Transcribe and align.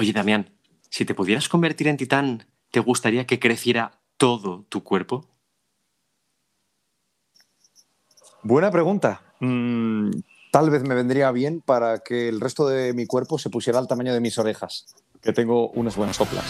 Oye, 0.00 0.14
Damián, 0.14 0.48
si 0.88 1.04
te 1.04 1.14
pudieras 1.14 1.50
convertir 1.50 1.86
en 1.86 1.98
titán, 1.98 2.46
¿te 2.70 2.80
gustaría 2.80 3.26
que 3.26 3.38
creciera 3.38 4.00
todo 4.16 4.64
tu 4.70 4.82
cuerpo? 4.82 5.28
Buena 8.42 8.70
pregunta. 8.70 9.20
Mm, 9.40 10.08
tal 10.52 10.70
vez 10.70 10.84
me 10.84 10.94
vendría 10.94 11.30
bien 11.32 11.60
para 11.60 11.98
que 11.98 12.30
el 12.30 12.40
resto 12.40 12.66
de 12.66 12.94
mi 12.94 13.04
cuerpo 13.04 13.38
se 13.38 13.50
pusiera 13.50 13.78
al 13.78 13.88
tamaño 13.88 14.14
de 14.14 14.20
mis 14.20 14.38
orejas, 14.38 14.86
que 15.20 15.34
tengo 15.34 15.68
unas 15.72 15.96
buenas 15.96 16.16
soplas. 16.16 16.46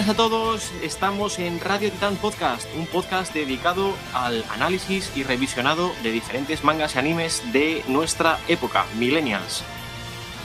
Buenas 0.00 0.14
a 0.14 0.16
todos, 0.16 0.72
estamos 0.82 1.38
en 1.38 1.60
Radio 1.60 1.90
Titán 1.90 2.16
Podcast, 2.16 2.66
un 2.74 2.86
podcast 2.86 3.34
dedicado 3.34 3.92
al 4.14 4.42
análisis 4.50 5.12
y 5.14 5.24
revisionado 5.24 5.92
de 6.02 6.10
diferentes 6.10 6.64
mangas 6.64 6.94
y 6.94 7.00
animes 7.00 7.42
de 7.52 7.84
nuestra 7.86 8.38
época, 8.48 8.86
millennials. 8.98 9.62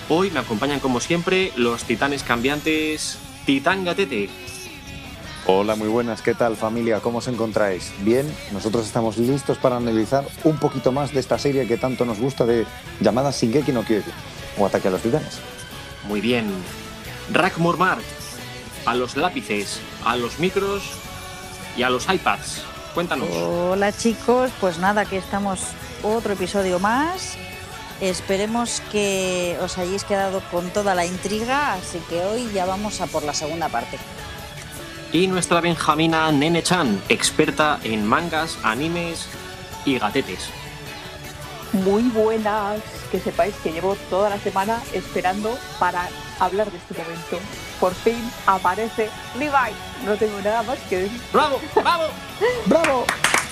Hoy 0.09 0.29
me 0.31 0.41
acompañan 0.41 0.81
como 0.81 0.99
siempre 0.99 1.53
los 1.55 1.85
titanes 1.85 2.23
cambiantes 2.23 3.17
Titán 3.45 3.85
Gatete. 3.85 4.29
Hola, 5.45 5.77
muy 5.77 5.87
buenas, 5.87 6.21
¿qué 6.21 6.33
tal 6.33 6.57
familia? 6.57 6.99
¿Cómo 6.99 7.19
os 7.19 7.27
encontráis? 7.29 7.93
Bien, 8.01 8.29
nosotros 8.51 8.85
estamos 8.85 9.17
listos 9.17 9.57
para 9.57 9.77
analizar 9.77 10.25
un 10.43 10.57
poquito 10.57 10.91
más 10.91 11.13
de 11.13 11.21
esta 11.21 11.39
serie 11.39 11.65
que 11.65 11.77
tanto 11.77 12.03
nos 12.03 12.19
gusta 12.19 12.45
de 12.45 12.65
llamada 12.99 13.31
Shingeki 13.31 13.71
no 13.71 13.85
Kyojin 13.85 14.11
o 14.57 14.65
Ataque 14.65 14.89
a 14.89 14.91
los 14.91 15.01
Titanes. 15.01 15.39
Muy 16.09 16.19
bien. 16.19 16.51
Rack 17.31 17.57
Mormart, 17.57 18.03
a 18.85 18.95
los 18.95 19.15
lápices, 19.15 19.79
a 20.03 20.15
los 20.15 20.39
micros 20.39 20.83
y 21.77 21.83
a 21.83 21.89
los 21.89 22.07
iPads. 22.07 22.63
Cuéntanos. 22.93 23.27
Hola 23.31 23.91
chicos, 23.91 24.51
pues 24.61 24.77
nada, 24.77 25.01
aquí 25.01 25.17
estamos 25.17 25.59
otro 26.03 26.33
episodio 26.33 26.79
más. 26.79 27.37
Esperemos 28.01 28.81
que 28.91 29.57
os 29.61 29.77
hayáis 29.77 30.03
quedado 30.03 30.41
con 30.51 30.69
toda 30.69 30.95
la 30.95 31.05
intriga, 31.05 31.73
así 31.73 31.99
que 32.09 32.19
hoy 32.21 32.49
ya 32.53 32.65
vamos 32.65 33.01
a 33.01 33.07
por 33.07 33.23
la 33.23 33.33
segunda 33.33 33.69
parte. 33.69 33.97
Y 35.11 35.27
nuestra 35.27 35.61
Benjamina 35.61 36.31
Nene 36.31 36.61
Chan, 36.61 37.01
experta 37.07 37.79
en 37.83 38.05
mangas, 38.05 38.57
animes 38.63 39.27
y 39.85 39.97
gatetes. 39.97 40.49
Muy 41.73 42.03
buenas, 42.09 42.81
que 43.11 43.19
sepáis 43.19 43.55
que 43.63 43.71
llevo 43.71 43.95
toda 44.09 44.29
la 44.29 44.39
semana 44.39 44.81
esperando 44.93 45.57
para 45.79 46.07
hablar 46.39 46.71
de 46.71 46.77
este 46.77 46.93
momento. 46.93 47.39
Por 47.79 47.93
fin 47.93 48.31
aparece 48.45 49.09
Levi. 49.37 49.73
No 50.05 50.15
tengo 50.15 50.39
nada 50.41 50.63
más 50.63 50.79
que 50.89 50.99
decir. 50.99 51.21
¡Bravo! 51.33 51.59
¡Bravo! 51.75 52.03
¡Bravo! 52.65 53.05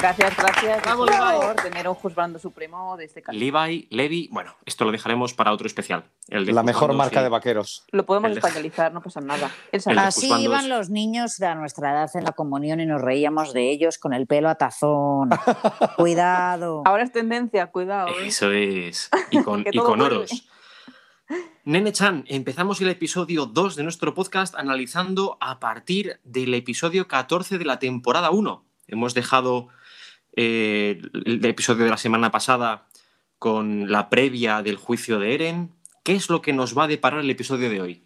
Gracias, 0.00 0.36
gracias 0.36 0.82
Bravo, 0.82 1.40
por 1.40 1.56
tener 1.56 1.88
un 1.88 1.94
juzgando 1.94 2.38
supremo 2.38 2.96
de 2.96 3.04
este 3.06 3.20
caso. 3.22 3.36
Levi, 3.36 3.88
Levi, 3.90 4.28
bueno, 4.30 4.54
esto 4.64 4.84
lo 4.84 4.92
dejaremos 4.92 5.34
para 5.34 5.52
otro 5.52 5.66
especial. 5.66 6.04
El 6.28 6.46
de 6.46 6.52
La 6.52 6.62
mejor 6.62 6.92
marca 6.92 7.18
sí. 7.18 7.24
de 7.24 7.28
vaqueros. 7.28 7.84
Lo 7.90 8.06
podemos 8.06 8.30
de- 8.30 8.36
españolizar, 8.38 8.92
no 8.92 9.02
pasa 9.02 9.20
nada. 9.20 9.50
Así 9.96 10.32
iban 10.40 10.68
los 10.68 10.88
niños 10.90 11.36
de 11.38 11.46
a 11.46 11.54
nuestra 11.56 11.90
edad 11.92 12.10
en 12.14 12.24
la 12.24 12.32
comunión 12.32 12.80
y 12.80 12.86
nos 12.86 13.00
reíamos 13.02 13.52
de 13.52 13.70
ellos 13.70 13.98
con 13.98 14.12
el 14.14 14.26
pelo 14.26 14.48
a 14.48 14.54
tazón. 14.54 15.30
Cuidado. 15.96 16.82
Ahora 16.84 17.02
es 17.02 17.12
tendencia, 17.12 17.66
cuidado. 17.66 18.08
¿eh? 18.08 18.26
Eso 18.26 18.52
es. 18.52 19.10
Y 19.30 19.42
con, 19.42 19.64
y 19.70 19.76
con 19.78 19.98
vuelve. 19.98 20.16
oros. 20.16 20.48
Nene 21.64 21.92
Chan, 21.92 22.24
empezamos 22.28 22.80
el 22.80 22.88
episodio 22.88 23.44
2 23.46 23.76
de 23.76 23.82
nuestro 23.82 24.14
podcast 24.14 24.54
analizando 24.54 25.36
a 25.40 25.58
partir 25.60 26.18
del 26.24 26.54
episodio 26.54 27.06
14 27.08 27.58
de 27.58 27.64
la 27.66 27.78
temporada 27.78 28.30
1. 28.30 28.64
Hemos 28.86 29.12
dejado 29.12 29.68
eh, 30.40 31.02
el 31.12 31.44
episodio 31.44 31.84
de 31.84 31.90
la 31.90 31.96
semana 31.96 32.30
pasada 32.30 32.86
con 33.40 33.90
la 33.90 34.08
previa 34.08 34.62
del 34.62 34.76
juicio 34.76 35.18
de 35.18 35.34
Eren. 35.34 35.70
¿Qué 36.04 36.14
es 36.14 36.30
lo 36.30 36.40
que 36.42 36.52
nos 36.52 36.78
va 36.78 36.84
a 36.84 36.86
deparar 36.86 37.20
el 37.20 37.30
episodio 37.30 37.68
de 37.68 37.80
hoy? 37.80 38.04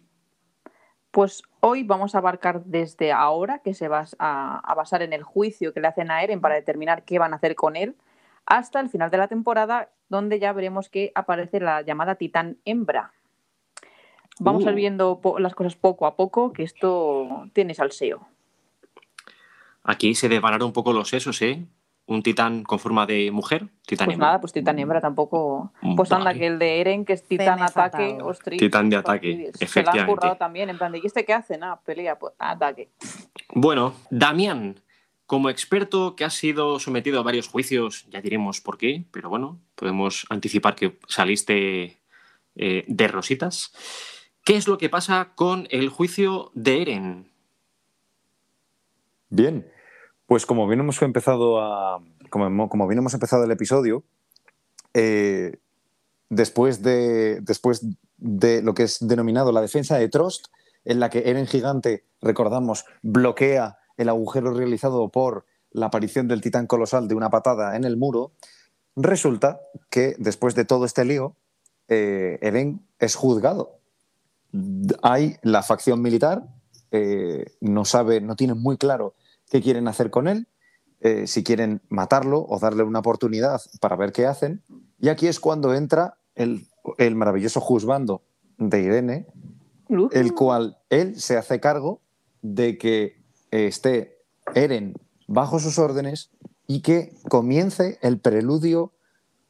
Pues 1.11 1.43
hoy 1.59 1.83
vamos 1.83 2.15
a 2.15 2.17
abarcar 2.17 2.63
desde 2.65 3.11
ahora, 3.11 3.59
que 3.59 3.75
se 3.75 3.87
va 3.87 4.05
a, 4.17 4.57
a 4.59 4.73
basar 4.73 5.03
en 5.03 5.13
el 5.13 5.21
juicio 5.21 5.73
que 5.73 5.79
le 5.79 5.87
hacen 5.87 6.09
a 6.09 6.23
Eren 6.23 6.41
para 6.41 6.55
determinar 6.55 7.05
qué 7.05 7.19
van 7.19 7.33
a 7.33 7.35
hacer 7.35 7.53
con 7.53 7.75
él, 7.75 7.95
hasta 8.47 8.79
el 8.79 8.89
final 8.89 9.11
de 9.11 9.17
la 9.19 9.27
temporada, 9.27 9.89
donde 10.09 10.39
ya 10.39 10.53
veremos 10.53 10.89
que 10.89 11.11
aparece 11.13 11.59
la 11.59 11.83
llamada 11.83 12.15
Titán 12.15 12.57
Hembra. 12.65 13.13
Vamos 14.39 14.65
a 14.65 14.69
ir 14.69 14.73
Uh. 14.73 14.77
viendo 14.77 15.21
las 15.37 15.53
cosas 15.53 15.75
poco 15.75 16.07
a 16.07 16.15
poco, 16.15 16.51
que 16.51 16.63
esto 16.63 17.47
tiene 17.53 17.75
salseo. 17.75 18.27
Aquí 19.83 20.15
se 20.15 20.29
devanaron 20.29 20.67
un 20.67 20.73
poco 20.73 20.93
los 20.93 21.09
sesos, 21.09 21.41
¿eh? 21.43 21.63
Un 22.05 22.21
titán 22.21 22.63
con 22.63 22.79
forma 22.79 23.05
de 23.05 23.31
mujer, 23.31 23.69
titán 23.87 24.07
Pues 24.07 24.15
hembra. 24.15 24.27
nada, 24.27 24.41
pues 24.41 24.51
Titán 24.51 24.77
Hembra 24.77 24.99
tampoco. 24.99 25.71
Pues 25.95 26.11
anda, 26.11 26.25
Vale. 26.25 26.39
que 26.39 26.47
el 26.47 26.59
de 26.59 26.81
Eren, 26.81 27.05
que 27.05 27.13
es 27.13 27.23
Titán 27.25 27.55
Pene 27.59 27.65
Ataque, 27.65 28.17
ostras, 28.21 28.57
Titán 28.59 28.89
de 28.89 28.97
ataque, 28.97 29.31
Se 29.31 29.37
lo 29.37 29.47
han 29.47 29.53
efectivamente. 29.61 30.11
currado 30.13 30.35
también, 30.35 30.69
en 30.69 30.77
plan 30.77 30.91
de, 30.91 30.99
¿y 31.01 31.05
este 31.05 31.23
qué 31.23 31.31
hace? 31.33 31.57
Nada, 31.57 31.79
pelea, 31.85 32.19
pues 32.19 32.33
ataque. 32.37 32.89
Bueno, 33.53 33.93
Damián, 34.09 34.81
como 35.25 35.49
experto 35.49 36.17
que 36.17 36.25
ha 36.25 36.29
sido 36.29 36.77
sometido 36.79 37.21
a 37.21 37.23
varios 37.23 37.47
juicios, 37.47 38.05
ya 38.09 38.19
diremos 38.19 38.59
por 38.59 38.77
qué, 38.77 39.05
pero 39.11 39.29
bueno, 39.29 39.59
podemos 39.75 40.25
anticipar 40.29 40.75
que 40.75 40.99
saliste 41.07 41.99
eh, 42.57 42.83
de 42.85 43.07
rositas. 43.07 43.71
¿Qué 44.43 44.57
es 44.57 44.67
lo 44.67 44.77
que 44.77 44.89
pasa 44.89 45.31
con 45.35 45.67
el 45.71 45.87
juicio 45.87 46.51
de 46.53 46.81
Eren? 46.81 47.31
Bien, 49.29 49.65
pues 50.33 50.47
como 50.47 50.65
bien 50.67 50.79
hemos 50.79 50.99
empezado 51.03 51.61
a, 51.61 52.01
como, 52.31 52.67
como 52.67 52.91
hemos 52.91 53.13
empezado 53.13 53.43
el 53.43 53.51
episodio, 53.51 54.03
eh, 54.95 55.59
después, 56.27 56.81
de, 56.81 57.39
después 57.41 57.85
de 58.17 58.63
lo 58.63 58.73
que 58.73 58.81
es 58.81 58.97
denominado 58.99 59.51
la 59.51 59.61
defensa 59.61 59.95
de 59.99 60.09
Trost, 60.09 60.47
en 60.85 60.99
la 60.99 61.11
que 61.11 61.29
Eren 61.29 61.45
Gigante, 61.45 62.05
recordamos, 62.19 62.85
bloquea 63.03 63.77
el 63.95 64.09
agujero 64.09 64.55
realizado 64.55 65.07
por 65.09 65.45
la 65.69 65.85
aparición 65.85 66.27
del 66.27 66.41
titán 66.41 66.65
colosal 66.65 67.07
de 67.07 67.13
una 67.13 67.29
patada 67.29 67.75
en 67.75 67.83
el 67.83 67.95
muro, 67.95 68.31
resulta 68.95 69.61
que 69.91 70.15
después 70.17 70.55
de 70.55 70.65
todo 70.65 70.85
este 70.85 71.05
lío, 71.05 71.35
eh, 71.89 72.39
Eren 72.41 72.81
es 72.97 73.13
juzgado. 73.13 73.77
Hay 75.03 75.37
la 75.43 75.61
facción 75.61 76.01
militar, 76.01 76.41
eh, 76.89 77.45
no 77.61 77.85
sabe, 77.85 78.19
no 78.19 78.35
tiene 78.35 78.55
muy 78.55 78.77
claro 78.77 79.13
qué 79.53 79.61
quieren 79.61 79.87
hacer 79.87 80.09
con 80.09 80.27
él, 80.27 80.47
eh, 80.99 81.27
si 81.27 81.43
quieren 81.43 81.81
matarlo 81.87 82.45
o 82.45 82.59
darle 82.59 82.83
una 82.83 82.99
oportunidad 82.99 83.61
para 83.79 83.95
ver 83.95 84.11
qué 84.11 84.25
hacen. 84.25 84.63
Y 84.99 85.07
aquí 85.07 85.27
es 85.27 85.39
cuando 85.39 85.73
entra 85.73 86.17
el, 86.35 86.67
el 86.97 87.15
maravilloso 87.15 87.61
juzgando 87.61 88.23
de 88.57 88.81
Irene, 88.81 89.27
Uh, 89.89 90.09
el 90.11 90.33
cual 90.33 90.77
él 90.89 91.19
se 91.19 91.37
hace 91.37 91.59
cargo 91.59 92.01
de 92.41 92.77
que 92.77 93.21
eh, 93.51 93.67
esté 93.67 94.17
Eren 94.55 94.95
bajo 95.27 95.59
sus 95.59 95.77
órdenes 95.77 96.31
y 96.67 96.81
que 96.81 97.13
comience 97.29 97.99
el 98.01 98.19
preludio 98.19 98.93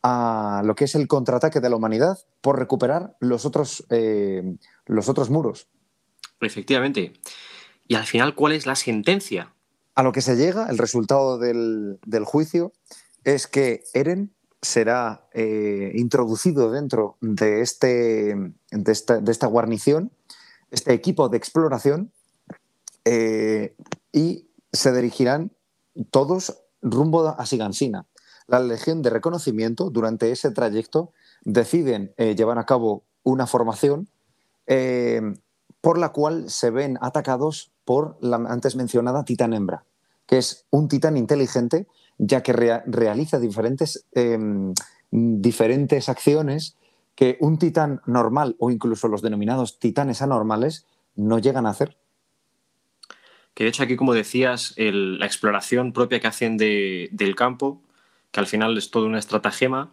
a 0.02 0.62
lo 0.66 0.76
que 0.76 0.86
es 0.86 0.96
el 0.96 1.08
contraataque 1.08 1.62
de 1.62 1.70
la 1.70 1.76
humanidad 1.76 2.18
por 2.42 2.60
recuperar 2.60 3.16
los 3.20 3.46
otros, 3.46 3.86
eh, 3.90 4.58
los 4.86 5.08
otros 5.08 5.30
muros. 5.30 5.68
Efectivamente. 6.42 7.14
Y 7.88 7.96
al 7.96 8.06
final, 8.06 8.36
¿cuál 8.36 8.54
es 8.54 8.66
la 8.66 8.76
sentencia? 8.76 9.53
A 9.96 10.04
lo 10.04 10.12
que 10.12 10.22
se 10.22 10.36
llega, 10.36 10.68
el 10.70 10.78
resultado 10.78 11.38
del, 11.38 12.00
del 12.06 12.26
juicio, 12.26 12.74
es 13.24 13.48
que 13.48 13.84
Eren 13.94 14.34
será 14.64 15.28
eh, 15.34 15.92
introducido 15.96 16.72
dentro 16.72 17.18
de, 17.22 17.62
este, 17.62 18.36
de, 18.72 18.92
esta, 18.92 19.20
de 19.20 19.32
esta 19.32 19.48
guarnición, 19.48 20.12
este 20.72 20.94
equipo 20.94 21.30
de 21.30 21.38
exploración, 21.38 22.12
eh, 23.06 23.76
y 24.12 24.48
se 24.72 24.94
dirigirán 24.94 25.52
todos 26.10 26.62
rumbo 26.82 27.28
a 27.28 27.46
Sigansina. 27.46 28.08
La 28.48 28.60
Legión 28.60 29.02
de 29.02 29.10
Reconocimiento, 29.10 29.90
durante 29.90 30.32
ese 30.32 30.52
trayecto, 30.52 31.12
deciden 31.44 32.14
eh, 32.18 32.36
llevar 32.36 32.58
a 32.58 32.66
cabo 32.66 33.04
una 33.24 33.48
formación 33.48 34.10
por 35.82 35.98
la 35.98 36.14
cual 36.14 36.50
se 36.50 36.70
ven 36.70 36.98
atacados 37.02 37.73
por 37.86 38.18
la 38.22 38.38
antes 38.38 38.76
mencionada 38.76 39.26
titán 39.26 39.54
hembra, 39.54 39.84
que 40.26 40.38
es 40.38 40.66
un 40.70 40.88
titán 40.88 41.18
inteligente, 41.18 41.88
ya 42.18 42.42
que 42.44 42.54
rea- 42.54 42.84
realiza 42.88 43.40
diferentes, 43.40 44.06
eh, 44.14 44.38
diferentes 45.12 46.10
acciones 46.10 46.78
que 47.16 47.38
un 47.42 47.58
titán 47.60 48.02
normal 48.06 48.56
o 48.60 48.72
incluso 48.72 49.08
los 49.08 49.22
denominados 49.22 49.80
titanes 49.80 50.22
anormales 50.22 50.86
no 51.16 51.38
llegan 51.40 51.66
a 51.66 51.70
hacer. 51.70 51.98
Que 53.54 53.66
de 53.66 53.70
hecho 53.70 53.84
aquí, 53.84 53.96
como 53.96 54.14
decías, 54.14 54.74
la 54.78 55.26
exploración 55.26 55.94
propia 55.94 56.20
que 56.20 56.28
hacen 56.28 56.58
de- 56.58 57.10
del 57.12 57.36
campo, 57.36 57.82
que 58.32 58.40
al 58.40 58.48
final 58.48 58.76
es 58.78 58.90
todo 58.90 59.06
una 59.06 59.20
estratagema, 59.20 59.92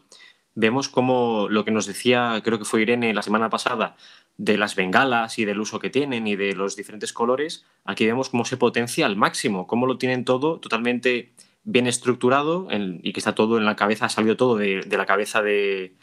vemos 0.54 0.88
como 0.88 1.48
lo 1.50 1.64
que 1.64 1.70
nos 1.70 1.84
decía, 1.86 2.40
creo 2.42 2.58
que 2.58 2.64
fue 2.64 2.80
Irene 2.82 3.12
la 3.12 3.22
semana 3.22 3.50
pasada, 3.50 3.96
de 4.40 4.56
las 4.56 4.74
bengalas 4.74 5.38
y 5.38 5.44
del 5.44 5.60
uso 5.60 5.80
que 5.80 5.90
tienen 5.90 6.26
y 6.26 6.34
de 6.34 6.54
los 6.54 6.74
diferentes 6.74 7.12
colores, 7.12 7.66
aquí 7.84 8.06
vemos 8.06 8.30
cómo 8.30 8.46
se 8.46 8.56
potencia 8.56 9.04
al 9.04 9.14
máximo, 9.14 9.66
cómo 9.66 9.86
lo 9.86 9.98
tienen 9.98 10.24
todo 10.24 10.58
totalmente 10.60 11.34
bien 11.62 11.86
estructurado 11.86 12.66
y 12.70 13.12
que 13.12 13.20
está 13.20 13.34
todo 13.34 13.58
en 13.58 13.66
la 13.66 13.76
cabeza, 13.76 14.06
ha 14.06 14.08
salido 14.08 14.38
todo 14.38 14.56
de, 14.56 14.82
la 14.90 15.04
cabeza 15.04 15.42
de, 15.42 15.94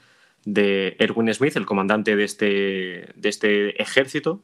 Erwin 0.45 1.33
Smith, 1.33 1.55
el 1.55 1.65
comandante 1.65 2.15
de 2.15 2.23
este, 2.23 3.11
de 3.15 3.29
este 3.29 3.81
ejército, 3.81 4.43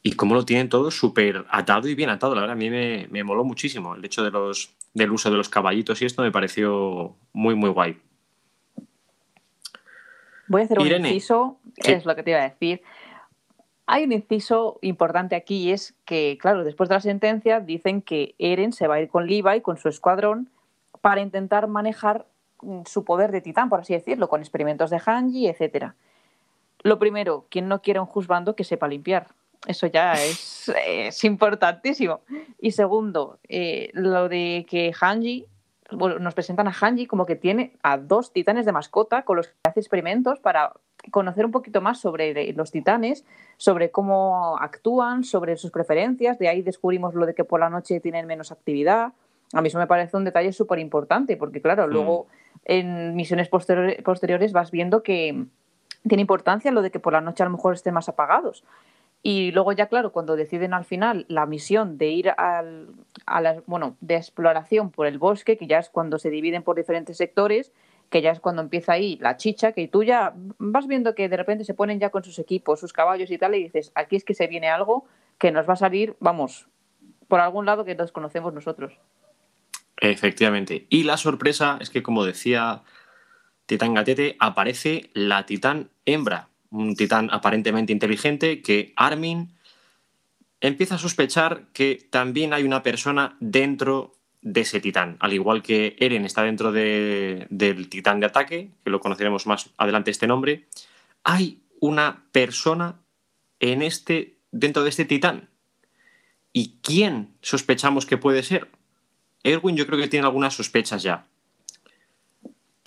y 0.00 0.12
cómo 0.12 0.36
lo 0.36 0.44
tienen 0.44 0.68
todo 0.68 0.92
súper 0.92 1.46
atado 1.50 1.88
y 1.88 1.96
bien 1.96 2.10
atado. 2.10 2.36
La 2.36 2.42
verdad, 2.42 2.54
a 2.54 2.58
mí 2.58 2.70
me, 2.70 3.08
me 3.10 3.24
moló 3.24 3.42
muchísimo 3.42 3.96
el 3.96 4.04
hecho 4.04 4.22
de 4.22 4.30
los, 4.30 4.76
del 4.94 5.10
uso 5.10 5.32
de 5.32 5.36
los 5.36 5.48
caballitos 5.48 6.00
y 6.00 6.04
esto 6.04 6.22
me 6.22 6.30
pareció 6.30 7.16
muy, 7.32 7.56
muy 7.56 7.70
guay. 7.70 7.96
Voy 10.48 10.62
a 10.62 10.64
hacer 10.64 10.78
un 10.78 10.86
inciso, 10.86 11.58
es 11.76 12.04
lo 12.04 12.16
que 12.16 12.22
te 12.22 12.30
iba 12.30 12.40
a 12.40 12.48
decir. 12.48 12.82
Hay 13.86 14.04
un 14.04 14.12
inciso 14.12 14.78
importante 14.82 15.34
aquí 15.34 15.68
y 15.68 15.72
es 15.72 15.94
que, 16.04 16.36
claro, 16.40 16.64
después 16.64 16.88
de 16.88 16.96
la 16.96 17.00
sentencia 17.00 17.60
dicen 17.60 18.02
que 18.02 18.34
Eren 18.38 18.72
se 18.72 18.86
va 18.86 18.96
a 18.96 19.00
ir 19.00 19.08
con 19.08 19.26
Levi, 19.26 19.60
con 19.62 19.78
su 19.78 19.88
escuadrón, 19.88 20.50
para 21.00 21.20
intentar 21.20 21.68
manejar 21.68 22.26
mm, 22.62 22.82
su 22.84 23.04
poder 23.04 23.32
de 23.32 23.40
titán, 23.40 23.68
por 23.68 23.80
así 23.80 23.94
decirlo, 23.94 24.28
con 24.28 24.40
experimentos 24.40 24.90
de 24.90 25.00
Hanji, 25.04 25.48
etc. 25.48 25.92
Lo 26.82 26.98
primero, 26.98 27.46
quien 27.48 27.68
no 27.68 27.80
quiere 27.80 28.00
un 28.00 28.06
juzgando 28.06 28.56
que 28.56 28.64
sepa 28.64 28.88
limpiar. 28.88 29.28
Eso 29.66 29.86
ya 29.86 30.12
es, 30.12 30.70
es 30.86 31.24
importantísimo. 31.24 32.20
Y 32.60 32.72
segundo, 32.72 33.38
eh, 33.48 33.90
lo 33.94 34.28
de 34.28 34.66
que 34.68 34.92
Hanji 34.98 35.46
bueno, 35.90 36.18
nos 36.18 36.34
presentan 36.34 36.68
a 36.68 36.72
Hanji 36.72 37.06
como 37.06 37.24
que 37.24 37.36
tiene 37.36 37.72
a 37.82 37.96
dos 37.96 38.32
titanes 38.32 38.66
de 38.66 38.72
mascota 38.72 39.22
con 39.22 39.36
los 39.36 39.48
que 39.48 39.54
hace 39.64 39.80
experimentos 39.80 40.38
para 40.40 40.72
conocer 41.10 41.46
un 41.46 41.52
poquito 41.52 41.80
más 41.80 41.98
sobre 41.98 42.52
los 42.52 42.70
titanes, 42.70 43.24
sobre 43.56 43.90
cómo 43.90 44.58
actúan, 44.60 45.24
sobre 45.24 45.56
sus 45.56 45.70
preferencias. 45.70 46.38
De 46.38 46.48
ahí 46.48 46.62
descubrimos 46.62 47.14
lo 47.14 47.24
de 47.24 47.34
que 47.34 47.44
por 47.44 47.60
la 47.60 47.70
noche 47.70 48.00
tienen 48.00 48.26
menos 48.26 48.52
actividad. 48.52 49.12
A 49.54 49.62
mí 49.62 49.68
eso 49.68 49.78
me 49.78 49.86
parece 49.86 50.16
un 50.16 50.24
detalle 50.24 50.52
súper 50.52 50.78
importante, 50.78 51.36
porque 51.36 51.62
claro, 51.62 51.86
mm. 51.86 51.90
luego 51.90 52.26
en 52.64 53.14
misiones 53.14 53.48
posteriores 53.48 54.52
vas 54.52 54.70
viendo 54.70 55.02
que 55.02 55.46
tiene 56.06 56.20
importancia 56.20 56.70
lo 56.70 56.82
de 56.82 56.90
que 56.90 57.00
por 57.00 57.14
la 57.14 57.20
noche 57.20 57.42
a 57.42 57.46
lo 57.46 57.52
mejor 57.52 57.74
estén 57.74 57.94
más 57.94 58.08
apagados. 58.08 58.64
Y 59.22 59.50
luego 59.50 59.72
ya, 59.72 59.86
claro, 59.86 60.12
cuando 60.12 60.36
deciden 60.36 60.72
al 60.74 60.84
final 60.84 61.26
la 61.28 61.44
misión 61.44 61.98
de 61.98 62.08
ir 62.08 62.30
al, 62.36 62.88
a 63.26 63.40
la, 63.40 63.62
bueno, 63.66 63.96
de 64.00 64.16
exploración 64.16 64.90
por 64.90 65.06
el 65.06 65.18
bosque, 65.18 65.56
que 65.56 65.66
ya 65.66 65.78
es 65.78 65.88
cuando 65.88 66.18
se 66.18 66.30
dividen 66.30 66.62
por 66.62 66.76
diferentes 66.76 67.16
sectores, 67.16 67.72
que 68.10 68.22
ya 68.22 68.30
es 68.30 68.40
cuando 68.40 68.62
empieza 68.62 68.92
ahí 68.92 69.18
la 69.20 69.36
chicha, 69.36 69.72
que 69.72 69.88
tú 69.88 70.02
ya 70.02 70.34
vas 70.58 70.86
viendo 70.86 71.14
que 71.14 71.28
de 71.28 71.36
repente 71.36 71.64
se 71.64 71.74
ponen 71.74 71.98
ya 71.98 72.10
con 72.10 72.24
sus 72.24 72.38
equipos, 72.38 72.80
sus 72.80 72.92
caballos 72.92 73.30
y 73.30 73.38
tal, 73.38 73.54
y 73.54 73.64
dices, 73.64 73.92
aquí 73.94 74.16
es 74.16 74.24
que 74.24 74.34
se 74.34 74.46
viene 74.46 74.68
algo 74.68 75.04
que 75.38 75.50
nos 75.50 75.68
va 75.68 75.74
a 75.74 75.76
salir, 75.76 76.16
vamos, 76.20 76.68
por 77.26 77.40
algún 77.40 77.66
lado 77.66 77.84
que 77.84 77.96
conocemos 78.12 78.54
nosotros. 78.54 78.98
Efectivamente. 80.00 80.86
Y 80.88 81.02
la 81.02 81.16
sorpresa 81.16 81.78
es 81.80 81.90
que, 81.90 82.02
como 82.02 82.24
decía 82.24 82.82
Titán 83.66 83.94
Gatete, 83.94 84.36
aparece 84.38 85.10
la 85.12 85.44
Titán 85.44 85.90
hembra 86.06 86.48
un 86.70 86.94
titán 86.96 87.28
aparentemente 87.32 87.92
inteligente, 87.92 88.62
que 88.62 88.92
Armin 88.96 89.52
empieza 90.60 90.96
a 90.96 90.98
sospechar 90.98 91.66
que 91.72 92.06
también 92.10 92.52
hay 92.52 92.64
una 92.64 92.82
persona 92.82 93.36
dentro 93.40 94.14
de 94.42 94.60
ese 94.62 94.80
titán. 94.80 95.16
Al 95.20 95.32
igual 95.32 95.62
que 95.62 95.96
Eren 95.98 96.24
está 96.24 96.42
dentro 96.42 96.72
del 96.72 97.88
titán 97.88 98.20
de 98.20 98.26
ataque, 98.26 98.70
que 98.84 98.90
lo 98.90 99.00
conoceremos 99.00 99.46
más 99.46 99.70
adelante 99.76 100.10
este 100.10 100.26
nombre, 100.26 100.66
hay 101.24 101.60
una 101.80 102.24
persona 102.32 103.00
en 103.60 103.82
este, 103.82 104.38
dentro 104.50 104.82
de 104.82 104.90
este 104.90 105.04
titán. 105.04 105.48
¿Y 106.52 106.78
quién 106.82 107.34
sospechamos 107.42 108.06
que 108.06 108.16
puede 108.16 108.42
ser? 108.42 108.68
Erwin 109.42 109.76
yo 109.76 109.86
creo 109.86 109.98
que 109.98 110.08
tiene 110.08 110.26
algunas 110.26 110.54
sospechas 110.54 111.02
ya 111.02 111.26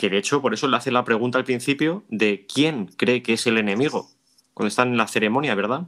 que 0.01 0.09
de 0.09 0.17
hecho 0.17 0.41
por 0.41 0.55
eso 0.55 0.67
le 0.67 0.77
hace 0.77 0.89
la 0.89 1.03
pregunta 1.03 1.37
al 1.37 1.43
principio 1.43 2.03
de 2.09 2.47
quién 2.51 2.87
cree 2.87 3.21
que 3.21 3.33
es 3.33 3.45
el 3.45 3.59
enemigo, 3.59 4.07
cuando 4.55 4.69
están 4.69 4.87
en 4.87 4.97
la 4.97 5.07
ceremonia, 5.07 5.53
¿verdad? 5.53 5.83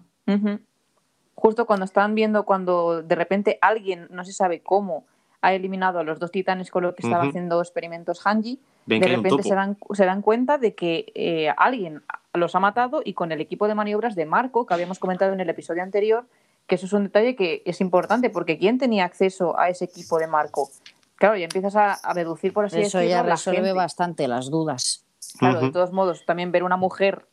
Justo 1.34 1.66
cuando 1.66 1.84
están 1.86 2.14
viendo, 2.14 2.46
cuando 2.46 3.02
de 3.02 3.16
repente 3.16 3.58
alguien, 3.60 4.06
no 4.12 4.24
se 4.24 4.32
sabe 4.32 4.62
cómo, 4.62 5.08
ha 5.42 5.56
eliminado 5.56 5.98
a 5.98 6.04
los 6.04 6.20
dos 6.20 6.30
titanes 6.30 6.70
con 6.70 6.84
los 6.84 6.94
que 6.94 7.02
estaba 7.02 7.24
haciendo 7.24 7.60
experimentos 7.60 8.22
Hanji, 8.24 8.60
de 8.86 9.00
repente 9.00 9.42
se 9.42 9.56
dan, 9.56 9.78
se 9.94 10.06
dan, 10.06 10.22
cuenta 10.22 10.60
de 10.60 10.76
que 10.76 11.12
eh, 11.16 11.52
alguien 11.58 12.04
los 12.36 12.54
ha 12.54 12.60
matado 12.60 13.02
y 13.04 13.16
con 13.16 13.32
el 13.32 13.42
equipo 13.42 13.68
de 13.68 13.74
maniobras 13.74 14.14
de 14.14 14.28
Marco, 14.28 14.68
que 14.68 14.76
habíamos 14.76 15.00
comentado 15.00 15.34
en 15.34 15.40
el 15.40 15.50
episodio 15.50 15.82
anterior, 15.82 16.28
que 16.68 16.76
eso 16.76 16.86
es 16.86 16.94
un 16.94 17.06
detalle 17.06 17.36
que 17.36 17.64
es 17.66 17.82
importante, 17.82 18.30
porque 18.30 18.60
¿quién 18.60 18.78
tenía 18.78 19.06
acceso 19.06 19.58
a 19.58 19.70
ese 19.70 19.86
equipo 19.86 20.20
de 20.20 20.28
Marco? 20.28 20.70
Claro, 21.24 21.38
y 21.38 21.44
empiezas 21.44 21.78
a, 21.78 22.14
reducir, 22.14 22.52
por 22.52 22.66
así 22.66 22.82
Eso 22.82 23.02
ya 23.02 23.24
resuelve 23.24 23.72
bastante 23.72 24.28
las 24.28 24.52
dudas. 24.52 25.06
Claro, 25.40 25.62
de 25.62 25.72
todos 25.72 25.94
modos, 25.94 26.26
también 26.26 26.52
ver 26.52 26.64
una 26.64 26.76
mujer 26.76 27.26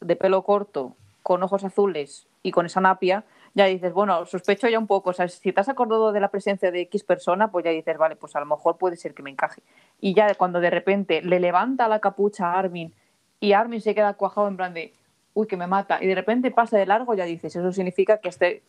de 0.00 0.14
pelo 0.14 0.44
corto, 0.44 0.94
con 1.24 1.42
ojos 1.42 1.64
azules 1.64 2.28
y 2.44 2.52
con 2.52 2.66
esa 2.66 2.80
napia, 2.80 3.24
ya 3.54 3.64
dices, 3.64 3.92
bueno, 3.92 4.26
sospecho 4.26 4.68
ya 4.68 4.78
un 4.78 4.86
poco, 4.86 5.10
o 5.10 5.12
sea, 5.12 5.26
si 5.26 5.52
te 5.52 5.60
has 5.60 5.68
acordado 5.68 6.12
de 6.12 6.20
la 6.20 6.28
presencia 6.28 6.70
de 6.70 6.82
X 6.82 7.02
persona, 7.02 7.50
pues 7.50 7.64
ya 7.64 7.72
dices, 7.72 7.98
vale, 7.98 8.14
pues 8.14 8.36
a 8.36 8.38
lo 8.38 8.46
mejor 8.46 8.78
puede 8.78 8.94
ser 8.94 9.12
que 9.12 9.24
me 9.24 9.30
encaje. 9.30 9.60
Y 10.00 10.14
ya 10.14 10.32
cuando 10.36 10.60
de 10.60 10.70
repente 10.70 11.20
le 11.20 11.40
levanta 11.40 11.88
la 11.88 11.98
capucha 11.98 12.46
a 12.46 12.60
Armin 12.60 12.94
y 13.40 13.54
Armin 13.54 13.80
se 13.80 13.96
queda 13.96 14.14
cuajado 14.14 14.46
en 14.46 14.56
plan 14.56 14.72
de, 14.72 14.92
uy, 15.34 15.46
que 15.46 15.56
me 15.56 15.66
mata, 15.66 16.02
y 16.02 16.06
de 16.06 16.14
repente 16.14 16.50
pasa 16.50 16.76
de 16.78 16.86
largo, 16.86 17.14
ya 17.14 17.24
dices, 17.24 17.56
eso 17.56 17.72
significa 17.72 18.18
que 18.18 18.28
este, 18.28 18.62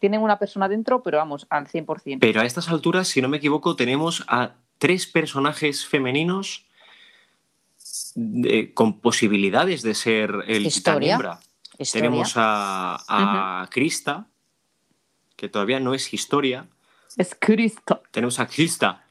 tienen 0.00 0.22
una 0.22 0.38
persona 0.38 0.68
dentro, 0.68 1.02
pero 1.02 1.18
vamos, 1.18 1.46
al 1.50 1.66
100%. 1.66 2.18
Pero 2.20 2.40
a 2.40 2.44
estas 2.44 2.68
alturas, 2.68 3.08
si 3.08 3.22
no 3.22 3.28
me 3.28 3.36
equivoco, 3.36 3.76
tenemos 3.76 4.24
a 4.26 4.54
tres 4.78 5.06
personajes 5.06 5.86
femeninos 5.86 6.66
con 8.74 9.00
posibilidades 9.00 9.82
de 9.82 9.94
ser 9.94 10.32
el 10.46 10.66
Historia. 10.66 11.38
Tenemos 11.92 12.32
a, 12.36 13.66
Krista, 13.70 14.26
que 15.36 15.48
todavía 15.48 15.80
no 15.80 15.94
es 15.94 16.12
historia. 16.12 16.68
Es 17.16 17.34
Krista. 17.34 18.02
Tenemos 18.10 18.38
a 18.38 18.46
Krista. 18.46 19.04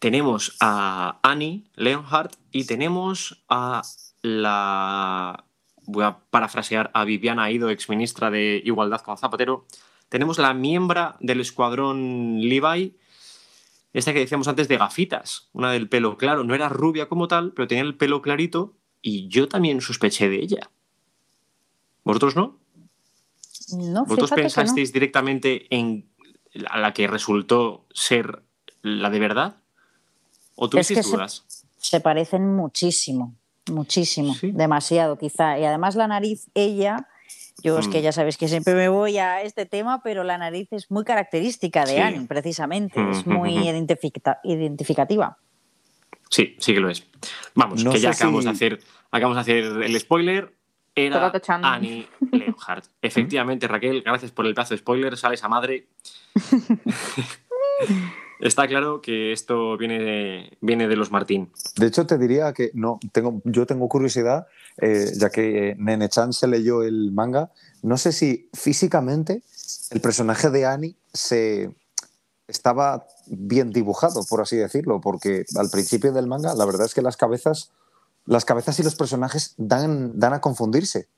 Tenemos 0.00 0.56
a 0.60 1.18
Annie 1.22 1.64
Leonhardt 1.76 2.34
y 2.50 2.64
tenemos 2.64 3.42
a 3.48 3.82
la 4.22 5.44
voy 5.90 6.04
a 6.04 6.18
parafrasear 6.30 6.90
a 6.94 7.04
Viviana 7.04 7.44
Aido, 7.44 7.70
exministra 7.70 8.30
de 8.30 8.62
Igualdad 8.64 9.00
con 9.00 9.18
Zapatero, 9.18 9.66
tenemos 10.08 10.38
la 10.38 10.54
miembra 10.54 11.16
del 11.20 11.40
escuadrón 11.40 12.40
Levi, 12.40 12.96
esta 13.92 14.12
que 14.12 14.20
decíamos 14.20 14.48
antes 14.48 14.68
de 14.68 14.76
gafitas, 14.76 15.48
una 15.52 15.72
del 15.72 15.88
pelo 15.88 16.16
claro, 16.16 16.44
no 16.44 16.54
era 16.54 16.68
rubia 16.68 17.08
como 17.08 17.28
tal, 17.28 17.52
pero 17.52 17.68
tenía 17.68 17.84
el 17.84 17.96
pelo 17.96 18.22
clarito 18.22 18.74
y 19.02 19.28
yo 19.28 19.48
también 19.48 19.80
sospeché 19.80 20.28
de 20.28 20.36
ella. 20.36 20.70
¿Vosotros 22.04 22.36
no? 22.36 22.58
No, 23.76 24.04
¿Vosotros 24.04 24.32
pensasteis 24.32 24.92
directamente 24.92 25.66
en 25.74 26.08
la 26.52 26.92
que 26.92 27.06
resultó 27.06 27.86
ser 27.92 28.42
la 28.82 29.10
de 29.10 29.18
verdad? 29.20 29.56
¿O 30.56 30.68
tuvisteis 30.68 31.10
dudas? 31.10 31.44
se 31.80 32.00
parecen 32.00 32.54
muchísimo. 32.54 33.34
Muchísimo, 33.70 34.34
demasiado 34.42 35.16
quizá. 35.16 35.58
Y 35.58 35.64
además 35.64 35.94
la 35.94 36.06
nariz, 36.06 36.48
ella, 36.54 37.08
yo 37.62 37.78
es 37.78 37.88
que 37.88 38.00
mm. 38.00 38.02
ya 38.02 38.12
sabes 38.12 38.36
que 38.36 38.48
siempre 38.48 38.74
me 38.74 38.88
voy 38.88 39.18
a 39.18 39.42
este 39.42 39.66
tema, 39.66 40.02
pero 40.02 40.24
la 40.24 40.38
nariz 40.38 40.68
es 40.72 40.90
muy 40.90 41.04
característica 41.04 41.84
de 41.84 42.00
Annie, 42.00 42.26
precisamente, 42.26 43.00
es 43.10 43.26
muy 43.26 43.56
identificativa. 44.44 45.38
Sí, 46.28 46.56
sí 46.58 46.74
que 46.74 46.80
lo 46.80 46.88
es. 46.88 47.06
Vamos, 47.54 47.84
que 47.84 47.98
ya 47.98 48.10
acabamos, 48.10 48.44
de 48.44 48.50
hacer, 48.50 48.80
acabamos 49.10 49.36
de 49.36 49.40
hacer 49.40 49.64
el 49.82 50.00
spoiler. 50.00 50.54
Era 50.94 51.32
Annie 51.62 52.08
Leonhardt. 52.32 52.86
Efectivamente, 53.02 53.68
Raquel, 53.68 54.02
gracias 54.02 54.32
por 54.32 54.46
el 54.46 54.54
plazo 54.54 54.74
de 54.74 54.78
spoiler, 54.78 55.16
sales 55.16 55.42
a 55.44 55.48
madre. 55.48 55.86
Está 58.40 58.66
claro 58.66 59.02
que 59.02 59.32
esto 59.32 59.76
viene 59.76 59.98
de, 59.98 60.58
viene 60.62 60.88
de 60.88 60.96
los 60.96 61.10
Martín. 61.10 61.52
De 61.76 61.86
hecho, 61.86 62.06
te 62.06 62.16
diría 62.16 62.52
que 62.54 62.70
no, 62.72 62.98
tengo, 63.12 63.42
yo 63.44 63.66
tengo 63.66 63.88
curiosidad, 63.88 64.46
eh, 64.78 65.12
ya 65.16 65.28
que 65.28 65.76
Nene 65.78 66.08
Chan 66.08 66.32
se 66.32 66.46
leyó 66.46 66.82
el 66.82 67.12
manga. 67.12 67.50
No 67.82 67.98
sé 67.98 68.12
si 68.12 68.48
físicamente 68.54 69.42
el 69.90 70.00
personaje 70.00 70.48
de 70.48 70.64
Annie 70.64 70.96
se 71.12 71.70
estaba 72.48 73.06
bien 73.26 73.70
dibujado, 73.70 74.24
por 74.24 74.40
así 74.40 74.56
decirlo, 74.56 75.00
porque 75.00 75.44
al 75.56 75.68
principio 75.68 76.12
del 76.12 76.26
manga 76.26 76.54
la 76.54 76.64
verdad 76.64 76.86
es 76.86 76.94
que 76.94 77.02
las 77.02 77.16
cabezas, 77.16 77.70
las 78.24 78.44
cabezas 78.44 78.78
y 78.80 78.82
los 78.82 78.96
personajes 78.96 79.54
dan, 79.58 80.18
dan 80.18 80.32
a 80.32 80.40
confundirse. 80.40 81.08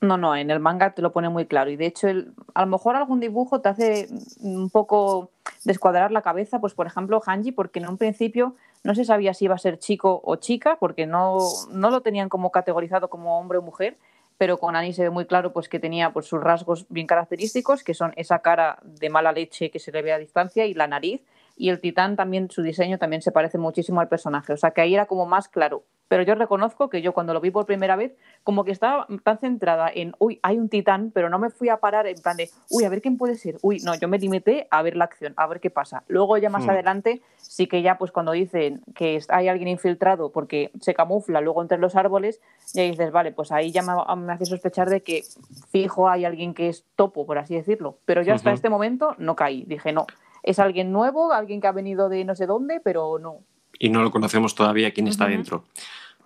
No, 0.00 0.16
no, 0.16 0.36
en 0.36 0.50
el 0.50 0.60
manga 0.60 0.94
te 0.94 1.02
lo 1.02 1.12
pone 1.12 1.28
muy 1.28 1.46
claro. 1.46 1.70
Y 1.70 1.76
de 1.76 1.86
hecho, 1.86 2.06
a 2.54 2.60
lo 2.60 2.66
mejor 2.68 2.94
algún 2.94 3.18
dibujo 3.18 3.60
te 3.60 3.68
hace 3.68 4.08
un 4.40 4.70
poco 4.70 5.30
descuadrar 5.64 6.12
la 6.12 6.22
cabeza, 6.22 6.60
pues 6.60 6.74
por 6.74 6.86
ejemplo, 6.86 7.20
Hanji, 7.24 7.50
porque 7.52 7.80
en 7.80 7.88
un 7.88 7.98
principio 7.98 8.54
no 8.84 8.94
se 8.94 9.04
sabía 9.04 9.34
si 9.34 9.46
iba 9.46 9.56
a 9.56 9.58
ser 9.58 9.78
chico 9.78 10.20
o 10.24 10.36
chica, 10.36 10.76
porque 10.78 11.06
no, 11.06 11.38
no 11.72 11.90
lo 11.90 12.00
tenían 12.00 12.28
como 12.28 12.52
categorizado 12.52 13.10
como 13.10 13.38
hombre 13.40 13.58
o 13.58 13.62
mujer. 13.62 13.96
pero 14.38 14.58
con 14.58 14.76
Annie 14.76 14.92
se 14.92 15.02
ve 15.02 15.10
muy 15.10 15.26
claro 15.26 15.52
pues, 15.52 15.68
que 15.68 15.80
tenía 15.80 16.12
pues, 16.12 16.26
sus 16.26 16.40
rasgos 16.40 16.86
bien 16.88 17.06
característicos, 17.06 17.82
que 17.82 17.92
son 17.92 18.12
esa 18.16 18.38
cara 18.38 18.78
de 18.84 19.10
mala 19.10 19.32
leche 19.32 19.70
que 19.70 19.80
se 19.80 19.92
le 19.92 20.00
ve 20.00 20.12
a 20.12 20.18
distancia 20.18 20.64
y 20.64 20.74
la 20.74 20.86
nariz, 20.86 21.22
y 21.56 21.70
el 21.70 21.80
titán 21.80 22.14
también, 22.14 22.48
su 22.48 22.62
diseño 22.62 22.98
también 22.98 23.20
se 23.20 23.32
parece 23.32 23.58
muchísimo 23.58 24.00
al 24.00 24.08
personaje, 24.08 24.52
o 24.52 24.56
sea 24.56 24.70
que 24.70 24.80
ahí 24.80 24.94
era 24.94 25.06
como 25.06 25.26
más 25.26 25.48
claro. 25.48 25.82
Pero 26.08 26.22
yo 26.22 26.34
reconozco 26.34 26.88
que 26.88 27.02
yo 27.02 27.12
cuando 27.12 27.34
lo 27.34 27.40
vi 27.40 27.50
por 27.50 27.66
primera 27.66 27.96
vez, 27.96 28.16
como 28.42 28.64
que 28.64 28.72
estaba 28.72 29.06
tan 29.22 29.38
centrada 29.38 29.90
en, 29.94 30.14
uy, 30.18 30.40
hay 30.42 30.58
un 30.58 30.68
titán, 30.68 31.10
pero 31.12 31.28
no 31.28 31.38
me 31.38 31.50
fui 31.50 31.68
a 31.68 31.78
parar 31.78 32.06
en 32.06 32.20
plan 32.20 32.36
de, 32.36 32.50
uy, 32.70 32.84
a 32.84 32.88
ver 32.88 33.02
quién 33.02 33.16
puede 33.16 33.34
ser. 33.36 33.58
Uy, 33.62 33.80
no, 33.84 33.94
yo 33.94 34.08
me 34.08 34.18
limité 34.18 34.66
a 34.70 34.82
ver 34.82 34.96
la 34.96 35.04
acción, 35.04 35.34
a 35.36 35.46
ver 35.46 35.60
qué 35.60 35.70
pasa. 35.70 36.02
Luego 36.08 36.38
ya 36.38 36.50
más 36.50 36.64
hmm. 36.64 36.70
adelante, 36.70 37.22
sí 37.36 37.66
que 37.66 37.82
ya 37.82 37.98
pues 37.98 38.10
cuando 38.10 38.32
dicen 38.32 38.80
que 38.94 39.20
hay 39.28 39.48
alguien 39.48 39.68
infiltrado 39.68 40.30
porque 40.30 40.70
se 40.80 40.94
camufla 40.94 41.40
luego 41.40 41.62
entre 41.62 41.78
los 41.78 41.94
árboles, 41.94 42.40
ya 42.72 42.82
dices, 42.82 43.12
vale, 43.12 43.32
pues 43.32 43.52
ahí 43.52 43.70
ya 43.70 43.82
me, 43.82 44.32
hace 44.32 44.46
sospechar 44.46 44.88
de 44.88 45.02
que 45.02 45.22
fijo 45.70 46.08
hay 46.08 46.24
alguien 46.24 46.54
que 46.54 46.68
es 46.68 46.84
topo, 46.96 47.26
por 47.26 47.38
así 47.38 47.54
decirlo. 47.54 47.98
Pero 48.04 48.22
yo 48.22 48.34
hasta 48.34 48.52
este 48.52 48.70
momento 48.70 49.14
no 49.18 49.36
caí. 49.36 49.64
Dije, 49.66 49.92
no, 49.92 50.06
es 50.42 50.58
alguien 50.58 50.92
nuevo, 50.92 51.32
alguien 51.32 51.60
que 51.60 51.66
ha 51.66 51.72
venido 51.72 52.08
de 52.08 52.24
no 52.24 52.34
sé 52.34 52.46
dónde, 52.46 52.80
pero 52.80 53.18
no. 53.18 53.40
Y 53.78 53.90
no 53.90 54.02
lo 54.02 54.10
conocemos 54.10 54.54
todavía 54.54 54.92
quién 54.92 55.06
está 55.06 55.26
dentro. 55.26 55.64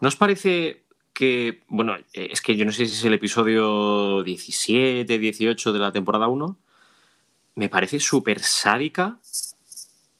¿No 0.01 0.09
os 0.09 0.17
parece 0.17 0.83
que, 1.13 1.61
bueno, 1.69 1.97
eh, 1.97 2.29
es 2.33 2.41
que 2.41 2.57
yo 2.57 2.65
no 2.65 2.73
sé 2.73 2.87
si 2.87 2.95
es 2.95 3.05
el 3.05 3.15
episodio 3.15 4.23
17, 4.23 5.19
18 5.19 5.73
de 5.73 5.79
la 5.79 5.93
temporada 5.93 6.29
1, 6.29 6.57
me 7.55 7.69
parece 7.69 8.01
súper 8.01 8.41
sádica, 8.41 9.19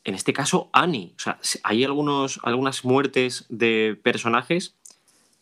en 0.05 0.15
este 0.15 0.33
caso 0.33 0.69
Annie. 0.73 1.15
O 1.17 1.19
sea, 1.19 1.39
hay 1.63 1.85
algunos, 1.85 2.41
algunas 2.43 2.85
muertes 2.85 3.47
de 3.49 3.99
personajes 4.03 4.75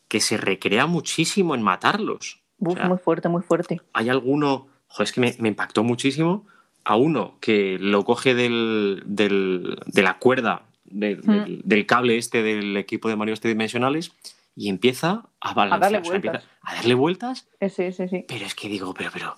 que 0.09 0.21
se 0.21 0.37
recrea 0.37 0.87
muchísimo 0.87 1.55
en 1.55 1.63
matarlos. 1.63 2.41
muy 2.59 2.77
fuerte, 2.99 3.29
muy 3.29 3.43
fuerte. 3.43 3.81
Hay 3.93 4.09
alguno, 4.09 4.69
joder, 4.89 5.09
es 5.09 5.13
que 5.13 5.21
me, 5.21 5.49
impactó 5.49 5.83
muchísimo, 5.83 6.47
a 6.85 6.97
uno 6.97 7.37
que 7.41 7.79
lo 7.79 8.05
coge 8.05 8.35
del, 8.35 9.03
de 9.07 10.03
la 10.03 10.19
cuerda 10.19 10.63
mm. 10.91 11.61
del, 11.65 11.87
cable 11.87 12.17
este 12.19 12.43
del 12.43 12.77
equipo 12.77 13.09
de 13.09 13.17
Mario 13.17 13.37
tridimensionales 13.37 14.13
y 14.57 14.69
empieza 14.69 15.29
a 15.41 15.55
balancear, 15.55 15.83
a 15.83 15.91
darle 15.93 16.09
vueltas. 16.09 16.45
a 16.63 16.75
darle 16.75 16.95
vueltas. 16.95 17.49
Sí, 17.61 17.93
sí, 17.93 18.09
sí. 18.09 18.25
Pero 18.29 18.47
es 18.47 18.55
que 18.55 18.69
digo, 18.69 18.93
pero, 18.95 19.11
pero, 19.13 19.37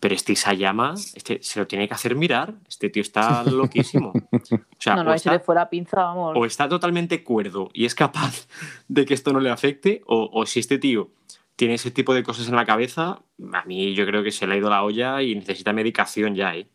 pero 0.00 0.14
este 0.14 0.32
Isayama 0.32 0.94
este, 1.14 1.38
se 1.42 1.60
lo 1.60 1.66
tiene 1.66 1.86
que 1.86 1.94
hacer 1.94 2.16
mirar. 2.16 2.54
Este 2.68 2.90
tío 2.90 3.02
está 3.02 3.44
loquísimo. 3.50 4.12
O 4.32 4.40
sea, 4.78 4.96
no, 4.96 5.04
no, 5.04 5.18
se 5.18 5.30
le 5.30 5.40
fuera 5.40 5.68
pinza, 5.68 5.96
vamos. 5.96 6.34
O 6.36 6.44
está 6.44 6.68
totalmente 6.68 7.22
cuerdo 7.22 7.70
y 7.72 7.84
es 7.84 7.94
capaz 7.94 8.48
de 8.88 9.04
que 9.04 9.14
esto 9.14 9.32
no 9.32 9.40
le 9.40 9.50
afecte, 9.50 10.02
o, 10.06 10.30
o 10.32 10.46
si 10.46 10.60
este 10.60 10.78
tío 10.78 11.10
tiene 11.56 11.74
ese 11.74 11.90
tipo 11.90 12.14
de 12.14 12.22
cosas 12.22 12.48
en 12.48 12.56
la 12.56 12.64
cabeza, 12.64 13.20
a 13.52 13.64
mí 13.64 13.94
yo 13.94 14.06
creo 14.06 14.22
que 14.22 14.32
se 14.32 14.46
le 14.46 14.54
ha 14.54 14.56
ido 14.56 14.70
la 14.70 14.82
olla 14.82 15.22
y 15.22 15.34
necesita 15.34 15.72
medicación 15.72 16.34
ya, 16.34 16.56
¿eh? 16.56 16.66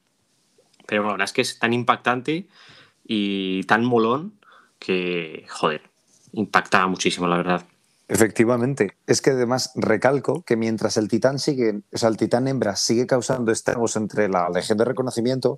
Pero 0.87 1.03
la 1.03 1.11
verdad 1.11 1.25
es 1.25 1.33
que 1.33 1.41
es 1.41 1.59
tan 1.59 1.73
impactante 1.73 2.47
y 3.11 3.63
tan 3.63 3.83
molón 3.83 4.39
que, 4.77 5.47
joder, 5.49 5.81
impacta 6.31 6.85
muchísimo, 6.85 7.27
la 7.27 7.37
verdad. 7.37 7.65
Efectivamente. 8.07 8.97
Es 9.07 9.21
que 9.23 9.31
además 9.31 9.71
recalco 9.73 10.43
que 10.43 10.55
mientras 10.55 10.95
el 10.95 11.07
titán 11.07 11.39
sigue, 11.39 11.81
o 11.91 12.07
el 12.07 12.17
titán 12.17 12.47
hembra 12.47 12.75
sigue 12.75 13.07
causando 13.07 13.51
estragos 13.51 13.95
entre 13.95 14.29
la 14.29 14.47
legión 14.49 14.77
de 14.77 14.85
reconocimiento, 14.85 15.57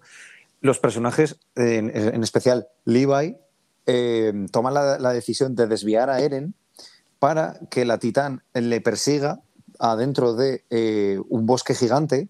los 0.62 0.80
personajes, 0.80 1.40
en, 1.56 2.24
especial 2.24 2.70
Levi, 2.86 3.36
eh, 3.86 4.34
toman 4.52 4.74
la, 4.74 5.14
decisión 5.14 5.54
de 5.54 5.68
desviar 5.68 6.10
a 6.10 6.22
Eren 6.22 6.56
para 7.20 7.60
que 7.70 7.84
la 7.84 7.98
titán 7.98 8.44
le 8.54 8.80
persiga 8.80 9.42
adentro 9.78 10.36
de 10.36 10.64
eh, 10.70 11.20
un 11.28 11.46
bosque 11.46 11.76
gigante 11.76 12.30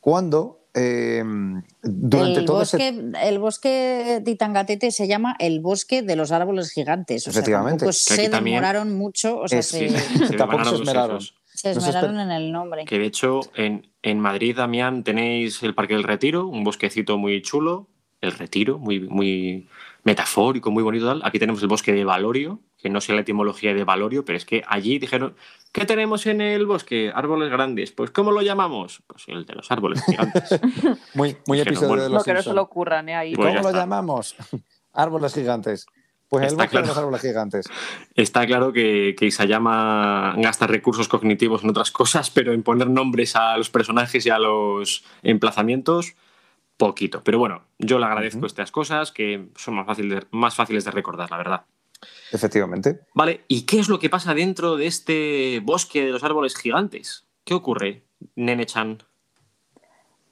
cuando 0.00 0.60
Em, 0.78 1.62
durante 1.82 2.40
el 2.40 2.44
todo 2.44 2.58
bosque, 2.58 2.88
El 3.22 3.38
bosque 3.38 4.20
de 4.22 4.30
Itangatete 4.30 4.90
se 4.90 5.08
llama 5.08 5.34
el 5.38 5.60
bosque 5.60 6.02
de 6.02 6.16
los 6.16 6.32
árboles 6.32 6.70
gigantes. 6.70 7.26
Efectivamente. 7.26 7.90
se 7.94 8.28
demoraron 8.28 8.94
mucho. 8.94 9.38
O 9.38 9.48
sea, 9.48 9.62
se, 9.62 9.88
tampoco 10.36 10.66
se 10.66 10.74
esmeraron. 10.74 11.20
Se 11.54 11.70
esmeraron 11.70 12.20
en 12.20 12.30
el 12.30 12.52
nombre. 12.52 12.84
Que 12.84 12.98
de 12.98 13.06
hecho 13.06 13.40
en, 13.54 13.90
en 14.02 14.20
Madrid, 14.20 14.54
Damián, 14.54 15.02
tenéis 15.02 15.62
el 15.62 15.74
Parque 15.74 15.94
del 15.94 16.04
Retiro, 16.04 16.46
un 16.46 16.62
bosquecito 16.62 17.16
muy 17.16 17.40
chulo. 17.40 17.88
El 18.20 18.32
Retiro, 18.32 18.78
muy, 18.78 19.00
muy 19.00 19.68
metafórico, 20.06 20.70
muy 20.70 20.82
bonito. 20.82 21.06
Tal. 21.06 21.20
Aquí 21.24 21.38
tenemos 21.38 21.60
el 21.62 21.68
bosque 21.68 21.92
de 21.92 22.04
Valorio, 22.04 22.60
que 22.78 22.88
no 22.88 23.00
sé 23.00 23.12
la 23.12 23.20
etimología 23.20 23.74
de 23.74 23.84
Valorio, 23.84 24.24
pero 24.24 24.38
es 24.38 24.46
que 24.46 24.62
allí 24.66 24.98
dijeron, 24.98 25.34
¿qué 25.72 25.84
tenemos 25.84 26.26
en 26.26 26.40
el 26.40 26.64
bosque? 26.64 27.12
Árboles 27.12 27.50
grandes. 27.50 27.90
Pues 27.90 28.12
¿cómo 28.12 28.30
lo 28.30 28.40
llamamos? 28.40 29.02
Pues 29.06 29.24
el 29.26 29.44
de 29.44 29.54
los 29.54 29.70
árboles 29.70 30.02
gigantes. 30.04 30.60
muy 31.14 31.36
muy 31.46 31.60
episodio 31.60 32.04
de 32.04 32.08
los 32.08 32.20
No, 32.20 32.22
que 32.22 32.34
no 32.34 32.42
se 32.42 32.54
lo 32.54 32.62
ocurran, 32.62 33.08
¿eh? 33.08 33.16
Ahí. 33.16 33.34
Pues 33.34 33.56
¿Cómo 33.56 33.68
lo 33.68 33.76
llamamos? 33.76 34.36
árboles 34.92 35.34
gigantes. 35.34 35.86
Pues 36.28 36.52
el 36.52 36.56
bosque 36.56 36.78
de 36.78 36.86
los 36.86 36.96
árboles 36.96 37.20
gigantes. 37.20 37.66
Está 38.14 38.46
claro 38.46 38.72
que, 38.72 39.14
que 39.18 39.26
Isayama 39.26 40.34
gasta 40.38 40.66
recursos 40.66 41.08
cognitivos 41.08 41.62
en 41.64 41.70
otras 41.70 41.90
cosas, 41.90 42.30
pero 42.30 42.52
en 42.52 42.62
poner 42.62 42.88
nombres 42.90 43.36
a 43.36 43.56
los 43.56 43.70
personajes 43.70 44.24
y 44.26 44.30
a 44.30 44.38
los 44.38 45.04
emplazamientos 45.22 46.14
poquito. 46.76 47.22
Pero 47.24 47.38
bueno, 47.38 47.64
yo 47.78 47.98
le 47.98 48.06
agradezco 48.06 48.46
estas 48.46 48.70
cosas 48.70 49.12
que 49.12 49.48
son 49.56 49.74
más, 49.74 49.98
más 50.30 50.54
fáciles 50.54 50.84
de 50.84 50.90
recordar, 50.90 51.30
la 51.30 51.38
verdad. 51.38 51.64
Efectivamente. 52.32 53.00
Vale, 53.14 53.42
¿y 53.48 53.62
qué 53.66 53.78
es 53.78 53.88
lo 53.88 53.98
que 53.98 54.10
pasa 54.10 54.34
dentro 54.34 54.76
de 54.76 54.86
este 54.86 55.60
bosque 55.62 56.04
de 56.04 56.10
los 56.10 56.24
árboles 56.24 56.56
gigantes? 56.56 57.26
¿Qué 57.44 57.54
ocurre, 57.54 58.02
Nene-chan? 58.34 58.98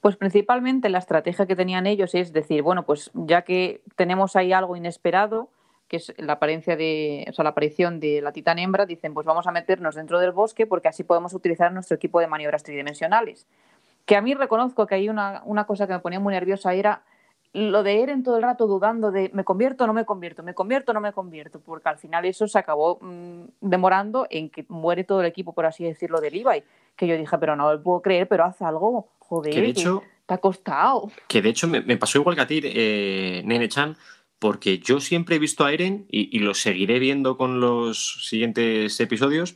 Pues 0.01 0.17
principalmente 0.17 0.89
la 0.89 0.99
estrategia 0.99 1.47
que 1.47 1.55
tenían 1.55 1.87
ellos 1.87 2.13
es 2.13 2.31
decir, 2.31 2.61
bueno, 2.61 2.85
pues 2.85 3.09
ya 3.13 3.41
que 3.41 3.81
tenemos 3.95 4.35
ahí 4.35 4.53
algo 4.53 4.75
inesperado, 4.75 5.49
que 5.87 5.97
es 5.97 6.13
la 6.17 6.33
apariencia 6.33 6.75
de, 6.75 7.25
o 7.29 7.33
sea, 7.33 7.43
la 7.43 7.51
aparición 7.51 7.99
de 7.99 8.21
la 8.21 8.31
titán 8.31 8.59
hembra, 8.59 8.85
dicen, 8.85 9.13
pues 9.13 9.25
vamos 9.25 9.47
a 9.47 9.51
meternos 9.51 9.95
dentro 9.95 10.19
del 10.19 10.31
bosque 10.31 10.67
porque 10.67 10.87
así 10.87 11.03
podemos 11.03 11.33
utilizar 11.33 11.71
nuestro 11.71 11.95
equipo 11.95 12.19
de 12.19 12.27
maniobras 12.27 12.63
tridimensionales. 12.63 13.47
Que 14.05 14.15
a 14.15 14.21
mí 14.21 14.33
reconozco 14.33 14.85
que 14.87 14.95
hay 14.95 15.09
una, 15.09 15.41
una 15.45 15.65
cosa 15.65 15.87
que 15.87 15.93
me 15.93 15.99
ponía 15.99 16.19
muy 16.19 16.33
nerviosa 16.33 16.73
era 16.73 17.03
lo 17.55 17.83
de 17.83 18.03
Eren 18.03 18.21
todo 18.21 18.35
el 18.35 18.43
rato 18.43 18.67
dudando 18.67 19.11
de 19.11 19.31
me 19.33 19.45
convierto 19.45 19.85
o 19.85 19.87
no 19.87 19.93
me 19.93 20.03
convierto, 20.03 20.43
me 20.43 20.53
convierto 20.53 20.91
o 20.91 20.93
no 20.93 20.99
me 20.99 21.13
convierto, 21.13 21.61
porque 21.61 21.87
al 21.87 21.97
final 21.97 22.25
eso 22.25 22.47
se 22.49 22.59
acabó 22.59 22.99
mm, 23.01 23.43
demorando 23.61 24.27
en 24.29 24.49
que 24.49 24.65
muere 24.67 25.05
todo 25.05 25.21
el 25.21 25.27
equipo, 25.27 25.53
por 25.53 25.65
así 25.65 25.85
decirlo, 25.85 26.19
de 26.19 26.31
Levi. 26.31 26.63
Que 26.97 27.07
yo 27.07 27.17
dije, 27.17 27.37
pero 27.37 27.55
no 27.55 27.71
lo 27.71 27.81
puedo 27.81 28.01
creer, 28.01 28.27
pero 28.27 28.43
haz 28.43 28.61
algo, 28.61 29.07
joder, 29.19 29.53
que 29.53 29.61
de 29.61 29.69
hecho, 29.69 30.03
te 30.25 30.33
ha 30.33 30.37
costado. 30.37 31.09
Que 31.29 31.41
de 31.41 31.49
hecho 31.49 31.67
me, 31.67 31.81
pasó 31.95 32.19
igual 32.19 32.35
que 32.35 32.41
a 32.41 32.47
ti, 32.47 32.61
eh, 32.61 33.41
Nene 33.45 33.69
Chan, 33.69 33.95
porque 34.37 34.79
yo 34.79 34.99
siempre 34.99 35.37
he 35.37 35.39
visto 35.39 35.63
a 35.63 35.71
Eren 35.71 36.07
y, 36.09 36.35
y 36.35 36.39
lo 36.41 36.53
seguiré 36.53 36.99
viendo 36.99 37.37
con 37.37 37.61
los 37.61 38.27
siguientes 38.27 38.99
episodios 38.99 39.55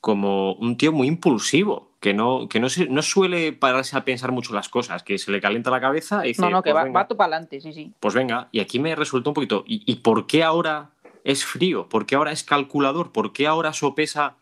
como 0.00 0.52
un 0.54 0.76
tío 0.76 0.92
muy 0.92 1.08
impulsivo, 1.08 1.93
que 2.04 2.12
no, 2.12 2.50
que 2.50 2.60
no, 2.60 2.68
no 2.90 3.00
suele 3.00 3.54
pararse 3.54 3.96
a 3.96 4.04
pensar 4.04 4.30
mucho 4.30 4.52
las 4.52 4.68
cosas, 4.68 5.02
que 5.02 5.16
se 5.16 5.32
le 5.32 5.40
calienta 5.40 5.70
la 5.70 5.80
cabeza 5.80 6.22
y 6.22 6.28
dice... 6.28 6.42
No, 6.42 6.50
no, 6.50 6.62
que 6.62 6.70
pues 6.70 6.84
va, 6.84 6.90
va 6.90 7.08
para 7.08 7.36
adelante, 7.36 7.62
sí, 7.62 7.72
sí. 7.72 7.94
Pues 7.98 8.12
venga, 8.12 8.50
y 8.52 8.60
aquí 8.60 8.78
me 8.78 8.94
resultó 8.94 9.30
un 9.30 9.34
poquito, 9.34 9.64
¿y, 9.66 9.94
por 9.96 10.26
qué 10.26 10.42
ahora 10.42 10.90
es 11.24 11.46
frío? 11.46 11.88
¿Por 11.88 12.04
qué 12.04 12.16
ahora 12.16 12.30
es 12.30 12.44
calculador? 12.44 13.10
¿Por 13.10 13.32
qué 13.32 13.46
ahora 13.46 13.72
sopesa 13.72 14.36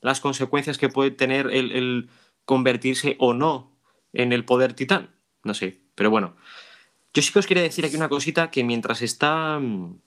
las 0.00 0.20
consecuencias 0.20 0.78
que 0.78 0.88
puede 0.88 1.10
tener 1.10 1.48
el, 1.50 2.08
convertirse 2.46 3.16
o 3.18 3.34
no 3.34 3.70
en 4.14 4.32
el 4.32 4.46
poder 4.46 4.72
titán? 4.72 5.10
No 5.44 5.52
sé, 5.52 5.80
pero 5.94 6.08
bueno. 6.08 6.34
Yo 7.12 7.20
sí 7.20 7.30
que 7.30 7.40
os 7.40 7.46
quería 7.46 7.62
decir 7.62 7.84
aquí 7.84 7.94
una 7.94 8.08
cosita, 8.08 8.50
que 8.50 8.64
mientras 8.64 9.02
está 9.02 9.58
mm, 9.58 9.98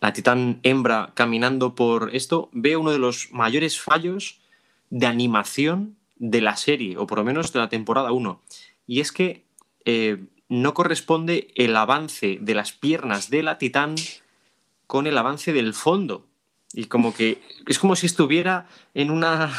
la 0.00 0.12
titán 0.12 0.60
hembra 0.62 1.10
caminando 1.14 1.74
por 1.74 2.14
esto, 2.14 2.48
veo 2.52 2.78
uno 2.78 2.92
de 2.92 3.00
los 3.00 3.32
mayores 3.32 3.80
fallos 3.80 4.38
de 4.88 5.06
animación 5.06 5.97
de 6.18 6.40
la 6.40 6.56
serie, 6.56 6.96
o 6.96 7.06
por 7.06 7.18
lo 7.18 7.24
menos 7.24 7.52
de 7.52 7.58
la 7.58 7.68
temporada 7.68 8.12
1. 8.12 8.40
Y 8.86 9.00
es 9.00 9.12
que 9.12 9.44
eh, 9.84 10.24
no 10.48 10.74
corresponde 10.74 11.48
el 11.54 11.76
avance 11.76 12.38
de 12.40 12.54
las 12.54 12.72
piernas 12.72 13.30
de 13.30 13.42
la 13.42 13.58
titán 13.58 13.94
con 14.86 15.06
el 15.06 15.18
avance 15.18 15.52
del 15.52 15.74
fondo. 15.74 16.26
Y 16.72 16.84
como 16.84 17.14
que 17.14 17.40
es 17.66 17.78
como 17.78 17.96
si 17.96 18.06
estuviera 18.06 18.66
en 18.94 19.10
una, 19.10 19.52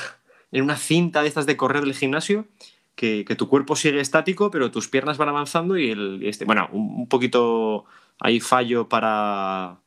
en 0.51 0.63
una 0.63 0.77
cinta 0.77 1.21
de 1.21 1.27
estas 1.27 1.45
de 1.45 1.57
correr 1.57 1.83
del 1.83 1.95
gimnasio, 1.95 2.45
que, 2.95 3.35
tu 3.37 3.47
cuerpo 3.47 3.77
sigue 3.77 4.01
estático, 4.01 4.51
pero 4.51 4.71
tus 4.71 4.89
piernas 4.89 5.17
van 5.17 5.29
avanzando 5.29 5.77
y 5.77 5.89
el, 5.89 6.21
este, 6.23 6.43
bueno, 6.43 6.67
un, 6.73 7.07
poquito 7.07 7.85
hay 8.19 8.41
fallo 8.41 8.89
para, 8.89 9.79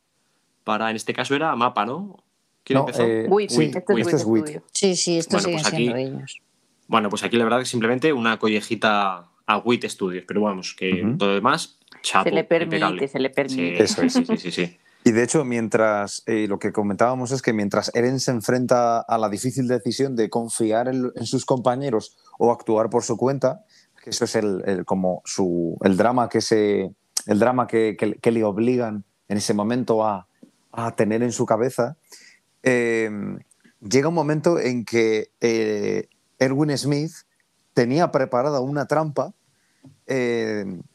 para, 0.65 0.89
en 0.89 0.97
este 0.97 1.13
caso 1.13 1.35
era 1.35 1.55
mapa, 1.55 1.85
¿no? 1.85 2.25
¿Quién 2.65 2.79
empezó? 2.79 3.03
Eh, 3.03 3.29
sí, 3.51 3.65
este, 3.65 3.85
este 3.99 4.17
es. 4.17 4.63
Sí, 4.73 4.97
sí, 4.97 5.19
esto 5.19 5.37
bueno, 5.37 5.59
pues 5.59 5.67
siendo 5.67 5.97
ellos. 5.97 6.41
Bueno, 6.89 7.09
pues 7.09 7.23
aquí 7.23 7.37
la 7.37 7.45
verdad 7.45 7.61
que 7.61 7.65
simplemente 7.65 8.13
una 8.13 8.39
collejita 8.39 9.29
a 9.47 9.59
WIT 9.59 9.85
Studios, 9.87 10.25
pero 10.27 10.43
vamos, 10.43 10.75
que 10.75 11.15
todo 11.19 11.31
lo 11.31 11.35
demás, 11.35 11.79
chapo, 12.03 12.29
Se 12.29 12.35
le 12.35 12.45
permite, 12.45 13.09
se 13.09 13.19
le 13.19 13.31
permite. 13.31 13.87
Sí, 13.87 14.11
sí, 14.11 14.25
sí, 14.37 14.51
sí, 14.51 14.79
Y 15.05 15.11
de 15.11 15.25
hecho, 15.25 15.45
mientras 15.45 16.23
eh, 16.27 16.47
lo 16.47 16.61
que 16.61 16.71
comentábamos 16.71 17.33
es 17.33 17.43
que 17.43 17.53
mientras 17.53 17.91
Eren 17.95 18.21
se 18.21 18.31
enfrenta 18.31 19.01
a 19.01 19.19
la 19.19 19.29
difícil 19.29 19.67
decisión 19.67 20.15
de 20.15 20.31
confiar 20.31 20.87
en, 20.87 21.27
sus 21.27 21.45
compañeros 21.45 22.17
o 22.39 22.53
actuar 22.53 22.89
por 22.89 23.03
su 23.03 23.17
cuenta, 23.17 23.65
que 24.03 24.11
eso 24.11 24.25
es 24.25 24.37
el, 24.37 24.85
como 24.85 25.23
su, 25.25 25.77
el 25.83 25.97
drama 25.97 26.29
que 26.29 26.41
se 26.41 26.93
el 27.27 27.39
drama 27.39 27.67
que, 27.67 27.97
que, 27.97 28.31
le 28.31 28.45
obligan 28.45 29.05
en 29.29 29.37
ese 29.39 29.55
momento 29.55 30.05
a, 30.05 30.27
a 30.73 30.97
tener 30.97 31.23
en 31.23 31.31
su 31.31 31.47
cabeza, 31.47 31.97
eh, 32.63 33.11
llega 33.81 34.09
un 34.09 34.15
momento 34.15 34.59
en 34.59 34.85
que 34.85 35.31
eh, 35.41 36.09
Erwin 36.39 36.77
Smith 36.77 37.13
tenía 37.75 38.11
preparada 38.11 38.61
una 38.61 38.87
trampa 38.87 39.33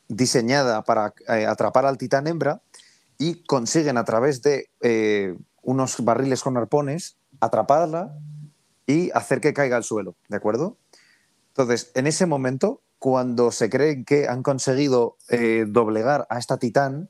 diseñada 0.07 0.83
para 0.83 1.13
atrapar 1.47 1.85
al 1.85 1.97
titán 1.97 2.27
hembra 2.27 2.61
y 3.17 3.43
consiguen 3.43 3.97
a 3.97 4.05
través 4.05 4.41
de 4.41 4.69
eh, 4.81 5.35
unos 5.63 6.03
barriles 6.03 6.41
con 6.41 6.57
arpones 6.57 7.17
atraparla 7.39 8.17
y 8.85 9.11
hacer 9.11 9.41
que 9.41 9.53
caiga 9.53 9.77
al 9.77 9.83
suelo, 9.83 10.15
¿de 10.29 10.37
acuerdo? 10.37 10.77
Entonces, 11.49 11.91
en 11.95 12.07
ese 12.07 12.25
momento, 12.25 12.81
cuando 12.99 13.51
se 13.51 13.69
creen 13.69 14.05
que 14.05 14.27
han 14.27 14.43
conseguido 14.43 15.17
eh, 15.29 15.65
doblegar 15.67 16.25
a 16.29 16.39
esta 16.39 16.57
titán, 16.57 17.09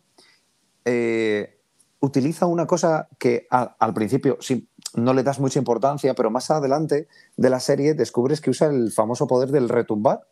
eh, 0.85 1.59
utiliza 1.99 2.45
una 2.45 2.65
cosa 2.65 3.09
que 3.19 3.47
al 3.49 3.93
principio 3.93 4.37
sí, 4.39 4.69
no 4.95 5.13
le 5.13 5.23
das 5.23 5.39
mucha 5.39 5.59
importancia, 5.59 6.13
pero 6.13 6.29
más 6.29 6.49
adelante 6.51 7.07
de 7.35 7.49
la 7.49 7.59
serie 7.59 7.93
descubres 7.93 8.41
que 8.41 8.49
usa 8.49 8.67
el 8.67 8.91
famoso 8.91 9.27
poder 9.27 9.49
del 9.49 9.69
retumbar. 9.69 10.27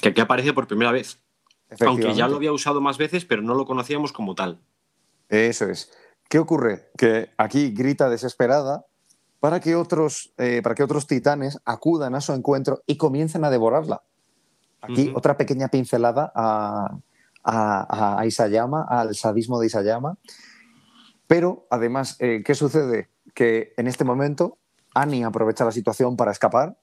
Que 0.00 0.10
aquí 0.10 0.20
aparece 0.20 0.52
por 0.52 0.66
primera 0.66 0.92
vez. 0.92 1.20
Aunque 1.80 2.14
ya 2.14 2.28
lo 2.28 2.36
había 2.36 2.52
usado 2.52 2.80
más 2.80 2.98
veces, 2.98 3.24
pero 3.24 3.42
no 3.42 3.54
lo 3.54 3.66
conocíamos 3.66 4.12
como 4.12 4.34
tal. 4.34 4.60
Eso 5.28 5.66
es. 5.66 5.92
¿Qué 6.28 6.38
ocurre? 6.38 6.90
Que 6.96 7.30
aquí 7.36 7.70
grita 7.70 8.08
desesperada 8.08 8.86
para 9.40 9.60
que 9.60 9.74
otros, 9.74 10.32
eh, 10.38 10.60
para 10.62 10.74
que 10.74 10.82
otros 10.82 11.06
titanes 11.06 11.58
acudan 11.64 12.14
a 12.14 12.20
su 12.20 12.32
encuentro 12.32 12.82
y 12.86 12.96
comiencen 12.96 13.44
a 13.44 13.50
devorarla. 13.50 14.02
Aquí 14.80 15.12
otra 15.14 15.36
pequeña 15.36 15.68
pincelada 15.68 16.30
a, 16.34 16.98
a, 17.42 18.26
Isayama, 18.26 18.86
al 18.88 19.14
sadismo 19.14 19.58
de 19.58 19.66
Isayama. 19.66 20.18
Pero 21.26 21.66
además, 21.70 22.16
eh, 22.20 22.42
¿qué 22.44 22.54
sucede? 22.54 23.08
Que 23.34 23.74
en 23.76 23.86
este 23.86 24.04
momento 24.04 24.58
Annie 24.94 25.24
aprovecha 25.24 25.64
la 25.64 25.72
situación 25.72 26.16
para 26.16 26.32
escapar 26.32 26.76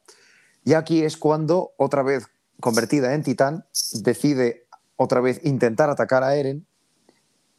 y 0.63 0.73
aquí 0.73 1.03
es 1.03 1.17
cuando, 1.17 1.71
otra 1.77 2.03
vez 2.03 2.27
convertida 2.59 3.13
en 3.13 3.23
titán, 3.23 3.65
decide 4.03 4.67
otra 4.95 5.19
vez 5.19 5.41
intentar 5.43 5.89
atacar 5.89 6.23
a 6.23 6.35
Eren 6.35 6.67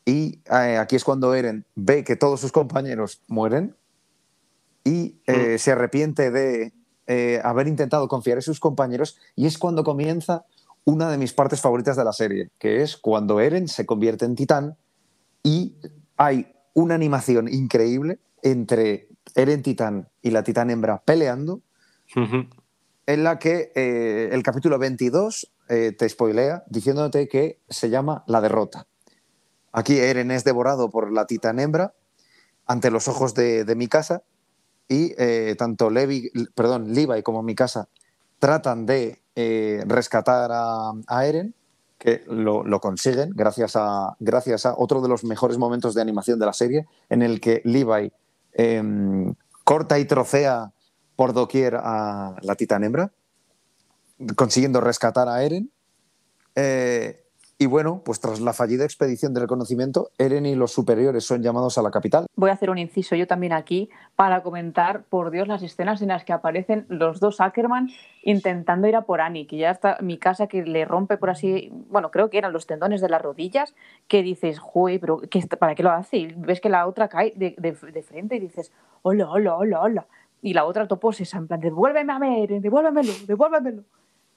y 0.04 0.40
eh, 0.50 0.78
aquí 0.78 0.96
es 0.96 1.04
cuando 1.04 1.34
Eren 1.34 1.66
ve 1.74 2.04
que 2.04 2.16
todos 2.16 2.40
sus 2.40 2.52
compañeros 2.52 3.22
mueren 3.28 3.76
y 4.84 5.20
eh, 5.26 5.54
mm. 5.54 5.58
se 5.58 5.72
arrepiente 5.72 6.30
de 6.30 6.72
eh, 7.06 7.40
haber 7.42 7.66
intentado 7.66 8.08
confiar 8.08 8.38
en 8.38 8.42
sus 8.42 8.60
compañeros 8.60 9.18
y 9.34 9.46
es 9.46 9.58
cuando 9.58 9.84
comienza 9.84 10.44
una 10.84 11.10
de 11.10 11.18
mis 11.18 11.32
partes 11.32 11.60
favoritas 11.60 11.96
de 11.96 12.04
la 12.04 12.12
serie, 12.12 12.50
que 12.58 12.82
es 12.82 12.96
cuando 12.96 13.40
Eren 13.40 13.68
se 13.68 13.86
convierte 13.86 14.24
en 14.24 14.34
titán 14.34 14.76
y 15.42 15.76
hay 16.16 16.54
una 16.74 16.94
animación 16.94 17.48
increíble 17.48 18.18
entre 18.42 19.08
Eren 19.34 19.62
titán 19.62 20.08
y 20.20 20.30
la 20.30 20.42
titán 20.42 20.70
hembra 20.70 21.02
peleando, 21.04 21.60
en 22.14 23.24
la 23.24 23.38
que 23.38 23.72
el 24.32 24.42
capítulo 24.42 24.78
22 24.78 25.50
te 25.68 26.08
spoilea 26.08 26.64
diciéndote 26.68 27.28
que 27.28 27.58
se 27.68 27.88
llama 27.88 28.24
La 28.26 28.40
derrota. 28.40 28.86
Aquí 29.72 29.98
Eren 29.98 30.30
es 30.30 30.44
devorado 30.44 30.90
por 30.90 31.10
la 31.10 31.26
titán 31.26 31.58
hembra 31.58 31.94
ante 32.66 32.90
los 32.90 33.08
ojos 33.08 33.34
de, 33.34 33.72
mi 33.76 33.88
casa 33.88 34.22
y 34.88 35.14
eh, 35.18 35.54
tanto 35.58 35.90
Levi, 35.90 36.30
perdón, 36.54 36.92
Levi 36.92 37.22
como 37.22 37.42
mi 37.42 37.54
casa 37.54 37.88
tratan 38.38 38.86
de 38.86 39.22
eh, 39.34 39.82
rescatar 39.86 40.50
a, 40.52 41.26
Eren, 41.26 41.54
que 41.98 42.22
lo, 42.26 42.80
consiguen 42.80 43.30
gracias 43.34 43.76
a, 43.76 44.16
gracias 44.20 44.66
a 44.66 44.74
otro 44.76 45.00
de 45.00 45.08
los 45.08 45.24
mejores 45.24 45.56
momentos 45.56 45.94
de 45.94 46.02
animación 46.02 46.38
de 46.38 46.46
la 46.46 46.52
serie, 46.52 46.86
en 47.08 47.22
el 47.22 47.40
que 47.40 47.62
Levi 47.64 48.12
em, 48.52 49.34
corta 49.64 49.98
y 49.98 50.04
trocea 50.04 50.72
por 51.16 51.32
doquier 51.32 51.76
a 51.76 52.36
la 52.42 52.54
titán 52.54 52.84
hembra, 52.84 53.12
consiguiendo 54.36 54.80
rescatar 54.80 55.28
a 55.28 55.42
Eren. 55.42 55.70
Eh, 56.54 57.21
y 57.62 57.66
bueno, 57.66 58.02
pues 58.04 58.18
tras 58.18 58.40
la 58.40 58.52
fallida 58.52 58.82
expedición 58.82 59.34
de 59.34 59.38
reconocimiento, 59.38 60.10
Eren 60.18 60.46
y 60.46 60.56
los 60.56 60.72
superiores 60.72 61.24
son 61.24 61.44
llamados 61.44 61.78
a 61.78 61.82
la 61.82 61.92
capital. 61.92 62.26
Voy 62.34 62.50
a 62.50 62.54
hacer 62.54 62.70
un 62.70 62.78
inciso 62.78 63.14
yo 63.14 63.28
también 63.28 63.52
aquí 63.52 63.88
para 64.16 64.42
comentar, 64.42 65.04
por 65.04 65.30
Dios, 65.30 65.46
las 65.46 65.62
escenas 65.62 66.02
en 66.02 66.08
las 66.08 66.24
que 66.24 66.32
aparecen 66.32 66.86
los 66.88 67.20
dos 67.20 67.40
Ackerman 67.40 67.90
intentando 68.24 68.88
ir 68.88 68.96
a 68.96 69.02
por 69.02 69.20
Annie, 69.20 69.46
que 69.46 69.58
ya 69.58 69.70
está 69.70 69.96
mi 70.00 70.18
casa 70.18 70.48
que 70.48 70.64
le 70.64 70.84
rompe 70.84 71.18
por 71.18 71.30
así, 71.30 71.70
bueno, 71.88 72.10
creo 72.10 72.30
que 72.30 72.38
eran 72.38 72.52
los 72.52 72.66
tendones 72.66 73.00
de 73.00 73.08
las 73.08 73.22
rodillas, 73.22 73.76
que 74.08 74.24
dices, 74.24 74.58
joder, 74.58 74.98
pero 74.98 75.20
¿para 75.60 75.76
qué 75.76 75.84
lo 75.84 75.92
hace? 75.92 76.16
Y 76.16 76.34
ves 76.36 76.60
que 76.60 76.68
la 76.68 76.88
otra 76.88 77.06
cae 77.06 77.32
de, 77.36 78.02
frente 78.02 78.34
y 78.34 78.40
dices, 78.40 78.72
hola, 79.02 79.30
hola, 79.30 79.54
hola, 79.54 79.82
hola. 79.82 80.06
Y 80.40 80.54
la 80.54 80.64
otra 80.64 80.88
esa 81.20 81.38
en 81.38 81.46
plan, 81.46 81.60
devuélveme 81.60 82.12
a 82.12 82.38
Eren, 82.42 82.60
devuélvemelo, 82.60 83.12
devuélvemelo. 83.24 83.84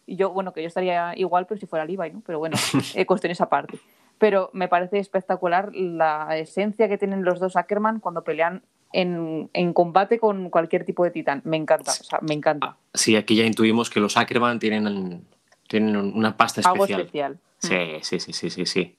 Y 0.06 0.16
yo, 0.18 0.32
bueno, 0.32 0.54
que 0.54 0.62
yo 0.62 0.68
estaría 0.68 1.14
igual, 1.18 1.46
pero 1.48 1.60
si 1.60 1.66
fuera 1.66 1.86
Levi, 1.86 2.12
¿no? 2.12 2.22
Pero 2.26 2.40
bueno, 2.40 2.58
eh, 2.96 3.06
cuestiones 3.06 3.42
aparte. 3.42 3.80
Pero 4.18 4.50
me 4.54 4.68
parece 4.68 5.00
espectacular 5.00 5.74
la 5.76 6.38
esencia 6.38 6.88
que 6.88 6.98
tienen 6.98 7.24
los 7.24 7.40
dos 7.40 7.56
Ackerman 7.56 8.00
cuando 8.00 8.24
pelean 8.24 8.64
en, 8.94 9.50
en, 9.54 9.74
combate 9.74 10.20
con 10.20 10.50
cualquier 10.50 10.86
tipo 10.86 11.04
de 11.04 11.12
titán. 11.12 11.42
Me 11.44 11.58
encanta, 11.58 11.92
o 11.92 12.04
sea, 12.04 12.20
me 12.22 12.34
encanta. 12.34 12.68
Ah, 12.68 12.78
sí, 12.94 13.16
aquí 13.16 13.36
ya 13.36 13.46
intuimos 13.46 13.90
que 13.90 14.00
los 14.00 14.16
Ackerman 14.16 14.60
tienen, 14.60 15.26
tienen 15.68 15.98
una 15.98 16.38
pasta 16.38 16.62
especial. 16.62 16.82
Algo 16.82 17.04
especial. 17.04 17.40
Sí, 17.60 17.78
sí, 18.02 18.20
sí, 18.20 18.34
sí, 18.34 18.50
sí, 18.50 18.66
sí. 18.66 18.96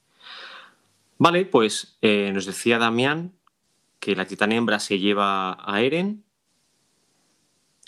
Vale, 1.17 1.45
pues 1.45 1.97
eh, 2.01 2.31
nos 2.31 2.45
decía 2.45 2.77
Damián 2.77 3.33
que 3.99 4.15
la 4.15 4.25
titán 4.25 4.51
hembra 4.51 4.79
se 4.79 4.99
lleva 4.99 5.57
a 5.59 5.81
Eren. 5.81 6.23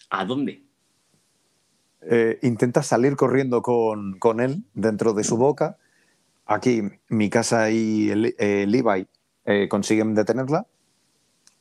¿A 0.10 0.26
dónde? 0.26 0.64
Eh, 2.02 2.40
intenta 2.44 2.82
salir 2.82 3.18
corriendo 3.18 3.62
con, 3.62 4.40
él 4.40 4.64
dentro 4.74 5.14
de 5.14 5.24
su 5.24 5.38
boca. 5.38 5.78
Aquí 6.46 6.82
mi 7.10 7.30
casa 7.30 7.70
y 7.70 8.10
eh, 8.38 8.66
Levi 8.68 9.08
eh, 9.46 9.68
consiguen 9.70 10.16
detenerla. 10.16 10.66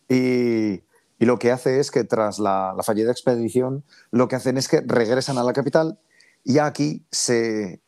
Y, 0.09 0.83
lo 1.20 1.40
que 1.40 1.51
hace 1.51 1.81
es 1.81 1.90
que 1.90 2.05
tras 2.05 2.38
la, 2.38 2.77
fallida 2.85 3.11
expedición, 3.11 3.83
lo 4.12 4.29
que 4.29 4.37
hacen 4.37 4.57
es 4.57 4.68
que 4.68 4.81
regresan 4.87 5.37
a 5.37 5.42
la 5.42 5.53
capital 5.53 5.98
y 6.44 6.59
aquí 6.59 7.05
se, 7.11 7.81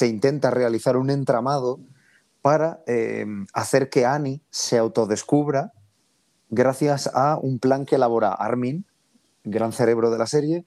intenta 0.00 0.50
realizar 0.52 0.96
un 0.96 1.10
entramado 1.10 1.80
para 2.40 2.78
hacer 3.52 3.90
que 3.90 4.06
Annie 4.06 4.40
se 4.50 4.78
autodescubra 4.78 5.72
gracias 6.50 7.10
a 7.12 7.36
un 7.36 7.58
plan 7.58 7.84
que 7.84 7.96
elabora 7.96 8.32
Armin, 8.32 8.86
gran 9.42 9.72
cerebro 9.72 10.12
de 10.12 10.18
la 10.18 10.26
serie, 10.26 10.64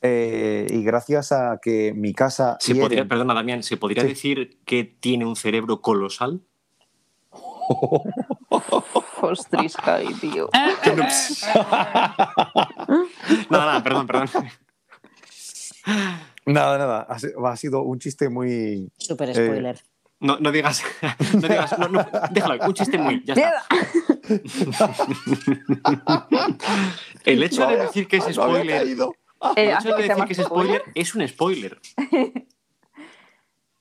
eh, 0.00 0.66
y 0.70 0.84
gracias 0.84 1.32
a 1.32 1.58
que 1.60 1.92
mi 1.94 2.14
casa. 2.14 2.56
¿Se 2.60 2.74
podría, 2.74 3.06
Perdona, 3.06 3.34
Damián, 3.34 3.62
¿se 3.62 3.76
podría 3.76 4.04
decir 4.04 4.58
que 4.64 4.84
tiene 4.84 5.26
un 5.26 5.36
cerebro 5.36 5.80
colosal? 5.80 6.42
Ostris, 9.20 9.76
tío. 10.20 10.48
nada, 13.50 13.66
nada, 13.66 13.82
perdón, 13.82 14.06
perdón. 14.06 14.28
Nada, 16.46 16.78
nada. 16.78 17.06
Ha 17.08 17.56
sido 17.56 17.82
un 17.82 17.98
chiste 17.98 18.28
muy. 18.28 18.90
Super 18.96 19.34
spoiler. 19.34 19.76
Eh, 19.76 19.80
no, 20.20 20.38
no, 20.38 20.50
digas. 20.50 20.82
No 21.34 21.48
digas. 21.48 21.78
No, 21.78 21.88
no, 21.88 22.06
déjalo, 22.30 22.66
un 22.66 22.74
chiste 22.74 22.98
muy. 22.98 23.22
Ya 23.24 23.34
está. 23.34 23.64
El 27.24 27.42
hecho 27.42 27.66
de 27.66 27.76
decir 27.76 28.06
que 28.08 28.18
es 28.18 28.24
spoiler. 28.32 28.86
El 29.56 29.70
hecho 29.70 29.96
de 29.96 30.08
decir 30.08 30.24
que 30.24 30.32
es 30.32 30.42
spoiler 30.42 30.82
es 30.94 31.14
un 31.14 31.26
spoiler. 31.28 31.78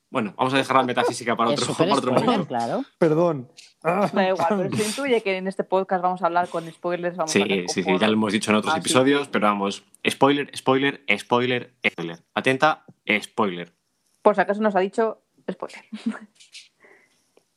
Bueno, 0.10 0.34
vamos 0.38 0.54
a 0.54 0.58
dejar 0.58 0.78
la 0.78 0.84
metafísica 0.84 1.36
para 1.36 1.52
otro, 1.52 1.76
momento. 2.14 2.48
Claro. 2.48 2.84
Perdón. 2.98 3.52
Da 3.84 4.28
igual, 4.28 4.48
pero 4.50 4.76
se 4.76 4.84
intuye 4.88 5.22
que 5.22 5.38
en 5.38 5.48
este 5.48 5.64
podcast 5.64 6.02
vamos 6.02 6.22
a 6.22 6.28
hablar 6.28 6.48
con 6.48 6.70
spoilers. 6.72 7.18
sí, 7.26 7.44
sí, 7.68 7.84
sí, 7.84 8.00
ya 8.00 8.08
lo 8.08 8.14
hemos 8.14 8.32
dicho 8.32 8.52
en 8.52 8.58
otros 8.58 8.74
ah, 8.74 8.78
episodios, 8.78 9.28
pero 9.28 9.48
vamos, 9.48 9.84
spoiler, 10.10 10.50
spoiler, 10.56 11.04
spoiler, 11.18 11.74
spoiler. 11.86 12.24
Atenta, 12.34 12.86
spoiler. 13.22 13.74
Por 14.22 14.36
si 14.36 14.42
acaso 14.42 14.62
nos 14.62 14.76
ha 14.76 14.80
dicho 14.80 15.22
spoiler. 15.52 15.84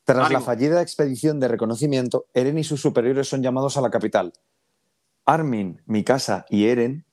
Tras 0.05 0.31
la 0.31 0.41
fallida 0.41 0.83
expedición 0.83 1.39
de 1.39 1.47
reconocimiento, 1.47 2.27
Eren 2.35 2.59
y 2.59 2.65
sus 2.65 2.81
superiores 2.81 3.29
son 3.29 3.43
llamados 3.43 3.77
a 3.77 3.81
la 3.81 3.91
capital. 3.91 4.33
Armin, 5.25 5.81
Mikasa 5.87 6.47
y 6.51 6.67
Eren 6.67 7.07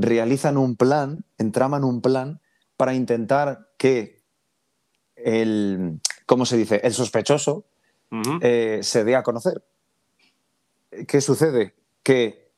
realizan 0.00 0.56
un 0.56 0.76
plan, 0.76 1.24
entraman 1.38 1.84
un 1.84 2.00
plan 2.00 2.40
para 2.76 2.94
intentar 2.94 3.68
que 3.76 4.22
el, 5.16 6.00
¿cómo 6.26 6.46
se 6.46 6.56
dice?, 6.56 6.80
el 6.82 6.92
sospechoso 6.92 7.64
eh, 8.40 8.80
se 8.82 9.04
dé 9.04 9.16
a 9.16 9.22
conocer. 9.22 9.62
¿qué 11.06 11.20
sucede? 11.20 11.74
Que 12.02 12.50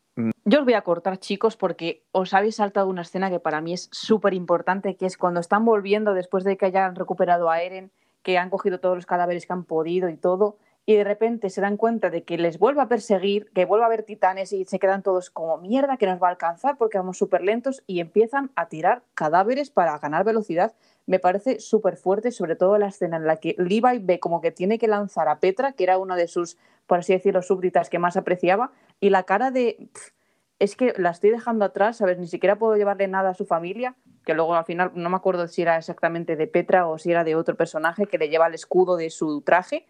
yo 0.45 0.59
os 0.59 0.65
voy 0.65 0.75
a 0.75 0.83
cortar, 0.83 1.19
chicos, 1.19 1.57
porque 1.57 2.05
os 2.13 2.35
habéis 2.35 2.57
saltado 2.57 2.89
una 2.89 3.03
escena 3.03 3.31
que 3.31 3.41
para 3.41 3.61
mí 3.63 3.73
es 3.73 3.89
súper 3.93 4.35
importante, 4.35 4.97
que 4.97 5.07
es 5.07 5.17
cuando 5.17 5.41
están 5.41 5.65
volviendo 5.65 6.13
después 6.13 6.45
de 6.45 6.57
que 6.57 6.67
hayan 6.67 6.97
recuperado 6.97 7.49
a 7.49 7.63
Eren, 7.63 7.91
que 8.23 8.37
han 8.37 8.51
cogido 8.51 8.79
todos 8.79 8.95
los 8.95 9.07
cadáveres 9.07 9.47
que 9.47 9.53
han 9.53 9.65
podido 9.65 10.11
y 10.11 10.17
todo, 10.17 10.59
y 10.85 10.97
de 10.97 11.05
repente 11.05 11.49
se 11.51 11.61
dan 11.61 11.77
cuenta 11.77 12.11
de 12.11 12.25
que 12.25 12.39
les 12.39 12.59
vuelve 12.59 12.83
a 12.83 12.89
perseguir, 12.89 13.51
que 13.55 13.65
vuelve 13.65 13.85
a 13.85 13.87
haber 13.87 14.03
titanes 14.03 14.53
y 14.53 14.65
se 14.65 14.81
quedan 14.81 15.03
todos 15.03 15.31
como 15.31 15.57
mierda, 15.59 15.97
que 15.97 16.07
nos 16.07 16.21
va 16.21 16.27
a 16.27 16.31
alcanzar 16.31 16.77
porque 16.77 16.99
vamos 16.99 17.19
súper 17.19 17.43
lentos 17.43 17.85
y 17.87 18.01
empiezan 18.01 18.51
a 18.57 18.69
tirar 18.69 19.03
cadáveres 19.15 19.71
para 19.71 19.97
ganar 19.99 20.25
velocidad. 20.25 20.75
Me 21.07 21.21
parece 21.21 21.61
súper 21.61 21.97
fuerte, 21.97 22.33
sobre 22.33 22.57
todo 22.57 22.79
la 22.79 22.89
escena 22.89 23.17
en 23.17 23.27
la 23.27 23.37
que 23.37 23.55
Levi 23.59 23.99
ve 24.01 24.19
como 24.19 24.41
que 24.41 24.51
tiene 24.51 24.79
que 24.79 24.89
lanzar 24.89 25.29
a 25.29 25.39
Petra, 25.39 25.73
que 25.73 25.85
era 25.85 25.99
una 25.99 26.17
de 26.17 26.27
sus, 26.27 26.59
por 26.87 26.99
así 26.99 27.13
decirlo, 27.13 27.43
súbditas 27.43 27.89
que 27.89 28.01
más 28.01 28.17
apreciaba, 28.17 28.73
y 28.99 29.11
la 29.11 29.23
cara 29.23 29.53
de... 29.53 29.89
es 30.59 30.75
que 30.75 30.95
la 30.97 31.11
estoy 31.11 31.31
dejando 31.31 31.65
atrás, 31.65 31.99
¿sabes? 31.99 32.19
Ni 32.19 32.27
siquiera 32.27 32.57
puedo 32.57 32.77
llevarle 32.77 33.07
nada 33.07 33.31
a 33.31 33.35
su 33.35 33.47
familia, 33.47 33.95
que 34.25 34.35
luego 34.35 34.55
al 34.55 34.65
final 34.65 34.91
no 34.95 35.11
me 35.11 35.17
acuerdo 35.17 35.47
si 35.47 35.63
era 35.63 35.77
exactamente 35.77 36.35
de 36.35 36.47
Petra 36.49 36.89
o 36.89 36.99
si 36.99 37.11
era 37.11 37.23
de 37.25 37.37
otro 37.37 37.57
personaje 37.57 38.07
que 38.07 38.19
le 38.19 38.29
lleva 38.29 38.47
el 38.49 38.55
escudo 38.55 38.97
de 38.97 39.11
su 39.11 39.43
traje 39.43 39.87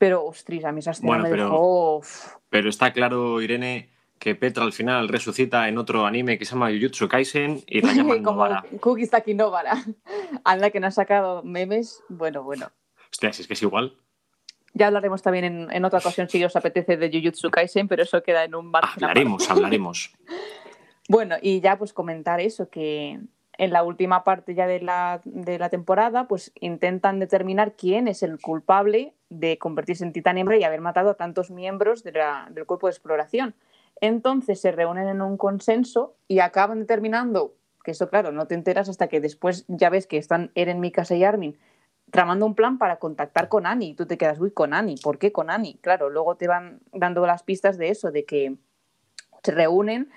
pero, 0.00 0.24
ostras, 0.24 0.64
a 0.64 0.72
mí 0.72 0.78
esa 0.78 0.92
escena 0.92 1.18
me 1.18 1.28
pero, 1.28 1.44
dejó... 1.44 2.00
Pero 2.48 2.70
está 2.70 2.90
claro, 2.90 3.42
Irene, 3.42 3.90
que 4.18 4.34
Petra 4.34 4.64
al 4.64 4.72
final 4.72 5.08
resucita 5.08 5.68
en 5.68 5.76
otro 5.76 6.06
anime 6.06 6.38
que 6.38 6.46
se 6.46 6.52
llama 6.52 6.70
Jujutsu 6.70 7.06
Kaisen 7.06 7.62
y 7.66 7.82
la 7.82 7.92
llaman 7.92 8.22
Como 8.24 8.48
Cookie 8.80 9.06
Taki 9.08 9.34
Novara. 9.34 9.84
Anda 10.42 10.70
que 10.70 10.80
no 10.80 10.86
ha 10.86 10.90
sacado 10.90 11.42
memes. 11.42 12.02
Bueno, 12.08 12.42
bueno. 12.42 12.70
Hostia, 13.12 13.30
si 13.34 13.42
es 13.42 13.46
que 13.46 13.52
es 13.52 13.60
igual. 13.60 13.94
Ya 14.72 14.86
hablaremos 14.86 15.20
también 15.20 15.44
en, 15.44 15.70
en, 15.70 15.84
otra 15.84 15.98
ocasión 15.98 16.30
si 16.30 16.42
os 16.42 16.56
apetece 16.56 16.96
de 16.96 17.10
Jujutsu 17.10 17.50
Kaisen, 17.50 17.86
pero 17.86 18.02
eso 18.02 18.22
queda 18.22 18.44
en 18.44 18.54
un 18.54 18.72
bar. 18.72 18.84
Hablaremos, 18.94 19.50
hablaremos. 19.50 20.14
bueno, 21.10 21.36
y 21.42 21.60
ya 21.60 21.76
pues 21.76 21.92
comentar 21.92 22.40
eso, 22.40 22.70
que 22.70 23.20
en 23.60 23.74
la 23.74 23.82
última 23.82 24.24
parte 24.24 24.54
ya 24.54 24.66
de 24.66 24.80
la, 24.80 25.20
de 25.24 25.58
la 25.58 25.68
temporada, 25.68 26.26
pues 26.26 26.50
intentan 26.60 27.18
determinar 27.18 27.74
quién 27.74 28.08
es 28.08 28.22
el 28.22 28.40
culpable 28.40 29.12
de 29.28 29.58
convertirse 29.58 30.02
en 30.02 30.14
titán 30.14 30.38
hembra 30.38 30.56
y 30.56 30.64
haber 30.64 30.80
matado 30.80 31.10
a 31.10 31.14
tantos 31.14 31.50
miembros 31.50 32.02
del 32.02 32.64
cuerpo 32.64 32.86
de 32.86 32.92
exploración. 32.92 33.54
Entonces 34.00 34.62
se 34.62 34.72
reúnen 34.72 35.08
en 35.08 35.20
un 35.20 35.36
consenso 35.36 36.16
y 36.26 36.38
acaban 36.38 36.78
determinando, 36.80 37.54
que 37.84 37.90
eso 37.90 38.08
claro, 38.08 38.32
no 38.32 38.46
te 38.46 38.54
enteras 38.54 38.88
hasta 38.88 39.08
que 39.08 39.20
después 39.20 39.66
ya 39.68 39.90
ves 39.90 40.06
que 40.06 40.16
están 40.16 40.52
Eren, 40.54 40.80
Mikasa 40.80 41.14
y 41.16 41.24
Armin 41.24 41.58
tramando 42.10 42.46
un 42.46 42.54
plan 42.54 42.78
para 42.78 42.96
contactar 42.96 43.50
con 43.50 43.66
Annie 43.66 43.90
y 43.90 43.94
tú 43.94 44.06
te 44.06 44.16
quedas, 44.16 44.40
uy, 44.40 44.52
con 44.52 44.72
Annie, 44.72 44.96
¿por 45.02 45.18
qué 45.18 45.32
con 45.32 45.50
Annie? 45.50 45.76
Claro, 45.82 46.08
luego 46.08 46.34
te 46.36 46.48
van 46.48 46.80
dando 46.94 47.26
las 47.26 47.42
pistas 47.42 47.76
de 47.76 47.90
eso, 47.90 48.10
de 48.10 48.24
que 48.24 48.56
se 49.42 49.52
reúnen 49.52 50.08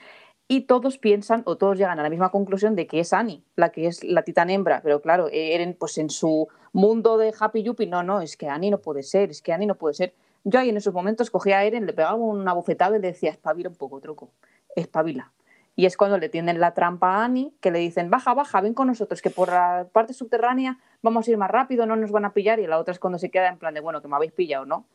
y 0.47 0.61
todos 0.61 0.97
piensan 0.97 1.43
o 1.45 1.57
todos 1.57 1.77
llegan 1.77 1.99
a 1.99 2.03
la 2.03 2.09
misma 2.09 2.29
conclusión 2.29 2.75
de 2.75 2.87
que 2.87 2.99
es 2.99 3.13
Annie 3.13 3.43
la 3.55 3.69
que 3.69 3.87
es 3.87 4.03
la 4.03 4.23
titán 4.23 4.49
hembra, 4.49 4.81
pero 4.81 5.01
claro, 5.01 5.29
Eren 5.31 5.75
pues 5.79 5.97
en 5.97 6.09
su 6.09 6.47
mundo 6.73 7.17
de 7.17 7.33
Happy 7.37 7.63
Yuppie, 7.63 7.87
no, 7.87 8.03
no, 8.03 8.21
es 8.21 8.35
que 8.35 8.49
Annie 8.49 8.71
no 8.71 8.79
puede 8.79 9.03
ser, 9.03 9.29
es 9.29 9.41
que 9.41 9.53
Annie 9.53 9.67
no 9.67 9.75
puede 9.75 9.93
ser. 9.93 10.13
Yo 10.43 10.59
ahí 10.59 10.69
en 10.69 10.77
esos 10.77 10.93
momentos 10.93 11.29
cogía 11.29 11.59
a 11.59 11.63
Eren, 11.63 11.85
le 11.85 11.93
pegaba 11.93 12.15
una 12.15 12.53
bofetada 12.53 12.97
y 12.97 13.01
le 13.01 13.07
decía, 13.07 13.31
espabila 13.31 13.69
un 13.69 13.75
poco, 13.75 14.01
truco, 14.01 14.31
espabila. 14.75 15.31
Y 15.75 15.85
es 15.85 15.97
cuando 15.97 16.17
le 16.17 16.29
tienden 16.29 16.59
la 16.59 16.73
trampa 16.73 17.15
a 17.15 17.25
Annie, 17.25 17.53
que 17.61 17.71
le 17.71 17.79
dicen, 17.79 18.09
baja, 18.09 18.33
baja, 18.33 18.61
ven 18.61 18.73
con 18.73 18.87
nosotros, 18.87 19.21
que 19.21 19.29
por 19.29 19.49
la 19.49 19.87
parte 19.91 20.13
subterránea 20.13 20.77
vamos 21.01 21.27
a 21.27 21.31
ir 21.31 21.37
más 21.37 21.49
rápido, 21.49 21.85
no 21.85 21.95
nos 21.95 22.11
van 22.11 22.25
a 22.25 22.33
pillar. 22.33 22.59
Y 22.59 22.67
la 22.67 22.77
otra 22.77 22.91
es 22.91 22.99
cuando 22.99 23.17
se 23.17 23.31
queda 23.31 23.47
en 23.47 23.57
plan 23.57 23.73
de, 23.73 23.79
bueno, 23.79 24.01
que 24.01 24.07
me 24.07 24.15
habéis 24.15 24.33
pillado, 24.33 24.65
¿no? 24.65 24.85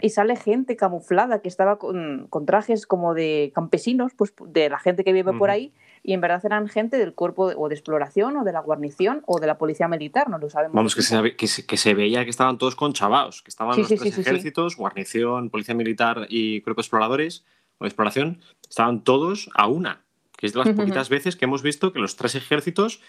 Y 0.00 0.10
sale 0.10 0.36
gente 0.36 0.76
camuflada 0.76 1.40
que 1.40 1.48
estaba 1.48 1.78
con, 1.78 2.28
trajes 2.46 2.86
como 2.86 3.14
de 3.14 3.52
campesinos, 3.54 4.12
pues 4.16 4.32
de 4.46 4.68
la 4.68 4.78
gente 4.78 5.04
que 5.04 5.12
vive 5.12 5.32
por 5.32 5.50
ahí, 5.50 5.72
y 6.02 6.12
en 6.12 6.20
verdad 6.20 6.40
eran 6.44 6.68
gente 6.68 6.96
del 6.96 7.14
cuerpo 7.14 7.48
de, 7.48 7.54
o 7.56 7.68
de 7.68 7.74
exploración 7.74 8.36
o 8.36 8.44
de 8.44 8.52
la 8.52 8.60
guarnición 8.60 9.22
o 9.26 9.40
de 9.40 9.46
la 9.46 9.58
policía 9.58 9.88
militar, 9.88 10.30
no 10.30 10.38
lo 10.38 10.48
sabemos. 10.48 10.74
Vamos, 10.74 10.94
que 10.94 11.02
se, 11.02 11.36
que 11.36 11.46
se, 11.46 11.66
que 11.66 11.76
se 11.76 11.94
veía 11.94 12.24
que 12.24 12.30
estaban 12.30 12.58
todos 12.58 12.76
conchavados, 12.76 13.42
que 13.42 13.50
estaban 13.50 13.76
los 13.76 13.88
tres 13.88 14.18
ejércitos, 14.18 14.76
guarnición, 14.76 15.50
policía 15.50 15.74
militar 15.74 16.26
y 16.28 16.60
cuerpo 16.62 16.80
de 16.80 16.84
exploradores 16.84 17.44
o 17.78 17.84
de 17.84 17.88
exploración, 17.88 18.40
estaban 18.68 19.04
todos 19.04 19.50
a 19.54 19.66
una, 19.66 20.02
que 20.36 20.46
es 20.46 20.52
de 20.52 20.60
las 20.60 20.68
poquitas 20.70 21.08
veces 21.08 21.36
que 21.36 21.44
hemos 21.44 21.62
visto 21.62 21.92
que 21.92 21.98
los 21.98 22.16
tres 22.16 22.34
ejércitos 22.34 23.00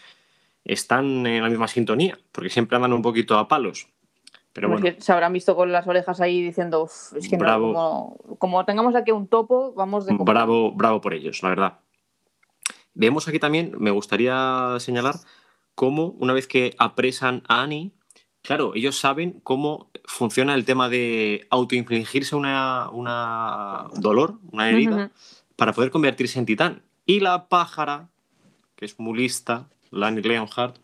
están 0.65 1.25
en 1.25 1.43
la 1.43 1.49
misma 1.49 1.67
sintonía, 1.67 2.19
porque 2.32 2.49
siempre 2.49 2.75
andan 2.75 2.93
un 2.93 3.02
poquito 3.02 3.38
a 3.38 3.47
palos. 3.47 3.88
Pero 4.53 4.69
bueno. 4.69 4.95
se 4.97 5.12
habrán 5.12 5.33
visto 5.33 5.55
con 5.55 5.71
las 5.71 5.88
orejas 5.88 6.21
ahí 6.21 6.41
diciendo, 6.41 6.85
es 6.85 7.29
que 7.29 7.38
no, 7.38 8.17
como, 8.39 8.65
tengamos 8.65 8.95
aquí 8.95 9.12
un 9.12 9.27
topo, 9.27 9.73
vamos 9.73 10.05
de... 10.05 10.15
Bravo, 10.19 10.71
bravo 10.71 11.01
por 11.01 11.13
ellos, 11.13 11.43
la 11.43 11.49
verdad. 11.49 11.79
Vemos 12.93 13.27
aquí 13.27 13.39
también, 13.39 13.73
me 13.77 13.91
gustaría 13.91 14.75
señalar, 14.79 15.15
cómo 15.75 16.07
una 16.19 16.33
vez 16.33 16.47
que 16.47 16.75
apresan 16.79 17.43
a 17.47 17.62
Annie, 17.62 17.93
claro, 18.41 18.73
ellos 18.75 18.97
saben 18.99 19.39
cómo 19.43 19.91
funciona 20.03 20.55
el 20.55 20.65
tema 20.65 20.89
de 20.89 21.47
autoinfligirse 21.51 22.35
una, 22.35 22.89
una 22.91 23.85
dolor, 23.95 24.39
una 24.51 24.69
herida, 24.69 25.12
para 25.55 25.73
poder 25.73 25.91
convertirse 25.91 26.39
en 26.39 26.45
titán. 26.45 26.81
Y 27.05 27.19
la 27.19 27.47
pájara, 27.47 28.09
que 28.75 28.85
es 28.85 28.99
muy 28.99 29.17
lista, 29.17 29.69
Lani 29.91 30.21
Leonhardt, 30.21 30.77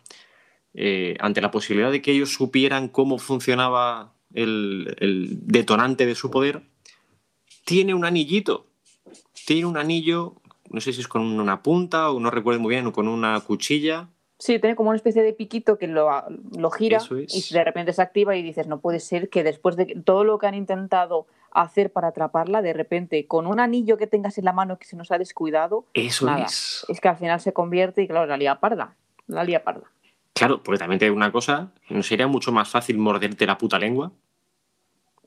eh, 0.78 1.16
ante 1.20 1.40
la 1.40 1.52
posibilidad 1.52 1.92
de 1.92 2.02
que 2.02 2.12
ellos 2.12 2.34
supieran 2.34 2.90
cómo 2.90 3.18
funcionaba 3.18 4.14
el, 4.34 4.96
detonante 5.44 6.06
de 6.06 6.16
su 6.16 6.30
poder, 6.30 6.64
tiene 7.64 7.94
un 7.94 8.04
anillito. 8.04 8.68
Tiene 9.46 9.66
un 9.66 9.78
anillo, 9.78 10.36
no 10.70 10.82
sé 10.82 10.92
si 10.92 11.00
es 11.00 11.08
con 11.08 11.22
una 11.22 11.64
punta 11.64 12.12
o 12.12 12.20
no 12.20 12.30
recuerdo 12.30 12.60
muy 12.60 12.72
bien, 12.72 12.86
o 12.88 12.92
con 12.92 13.08
una 13.08 13.40
cuchilla. 13.40 14.10
Sí, 14.38 14.60
tiene 14.60 14.76
como 14.76 14.90
una 14.90 14.98
especie 14.98 15.24
de 15.24 15.32
piquito 15.32 15.78
que 15.78 15.88
lo, 15.88 16.10
lo 16.58 16.70
gira 16.72 17.00
y 17.10 17.54
de 17.54 17.64
repente 17.64 17.94
se 17.94 18.02
activa 18.02 18.36
y 18.36 18.44
dices, 18.44 18.68
no 18.68 18.82
puede 18.82 19.00
ser 19.00 19.30
que 19.30 19.44
después 19.44 19.78
de 19.78 20.02
todo 20.04 20.26
lo 20.26 20.40
que 20.40 20.48
han 20.48 20.56
intentado 20.56 21.26
hacer 21.52 21.94
para 21.94 22.10
atraparla, 22.10 22.62
de 22.62 22.74
repente 22.74 23.28
con 23.28 23.48
un 23.48 23.62
anillo 23.62 23.98
que 23.98 24.08
tengas 24.08 24.38
en 24.38 24.44
la 24.44 24.52
mano 24.52 24.78
que 24.78 24.86
se 24.86 24.98
nos 24.98 25.10
ha 25.12 25.18
descuidado, 25.18 25.86
Eso 25.94 26.30
es. 26.36 26.86
Es 26.90 27.00
que 27.00 27.08
al 27.08 27.16
final 27.16 27.40
se 27.40 27.54
convierte 27.54 28.02
y 28.02 28.08
claro, 28.10 28.26
la 28.26 28.36
lía 28.36 28.60
parda. 28.60 28.98
La 29.28 29.46
lía 29.46 29.64
parda. 29.64 29.90
Claro, 30.36 30.62
porque 30.62 30.78
también 30.78 31.00
te 31.00 31.06
digo 31.06 31.15
una 31.15 31.32
cosa, 31.32 31.71
¿no 31.89 32.04
sería 32.04 32.28
mucho 32.28 32.52
más 32.52 32.67
fácil 32.67 32.98
morderte 32.98 33.48
la 33.48 33.58
puta 33.58 33.80
lengua? 33.80 34.12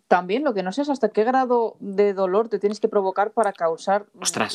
También 0.07 0.45
lo 0.45 0.53
que 0.53 0.63
no 0.63 0.71
sé 0.71 0.83
es 0.83 0.91
hasta 0.91 1.09
qué 1.09 1.25
grado 1.25 1.77
de 1.81 2.13
dolor 2.13 2.51
te 2.51 2.59
tienes 2.59 2.79
que 2.79 2.89
provocar 2.89 3.33
para 3.33 3.55
causar 3.55 4.07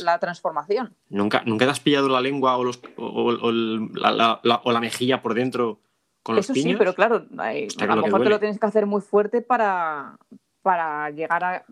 la 0.03 0.19
transformación. 0.19 0.95
¿Nunca, 1.09 1.41
¿Nunca 1.45 1.65
te 1.65 1.71
has 1.71 1.79
pillado 1.79 2.07
la 2.07 2.21
lengua 2.21 2.55
o, 2.57 2.63
los, 2.63 2.79
o, 2.97 3.51
la, 3.51 4.79
mejilla 4.79 5.23
por 5.23 5.33
dentro 5.33 5.79
con 6.21 6.35
los 6.35 6.45
Eso 6.45 6.53
sí, 6.53 6.75
pero 6.77 6.93
claro, 6.93 7.25
a 7.37 7.95
lo 7.95 8.01
mejor 8.03 8.23
te 8.23 8.29
lo 8.29 8.39
tienes 8.39 8.59
que 8.59 8.65
hacer 8.67 8.85
muy 8.85 9.01
fuerte 9.01 9.41
para, 9.41 10.17
para 10.63 11.09
llegar 11.11 11.43
a 11.43 11.65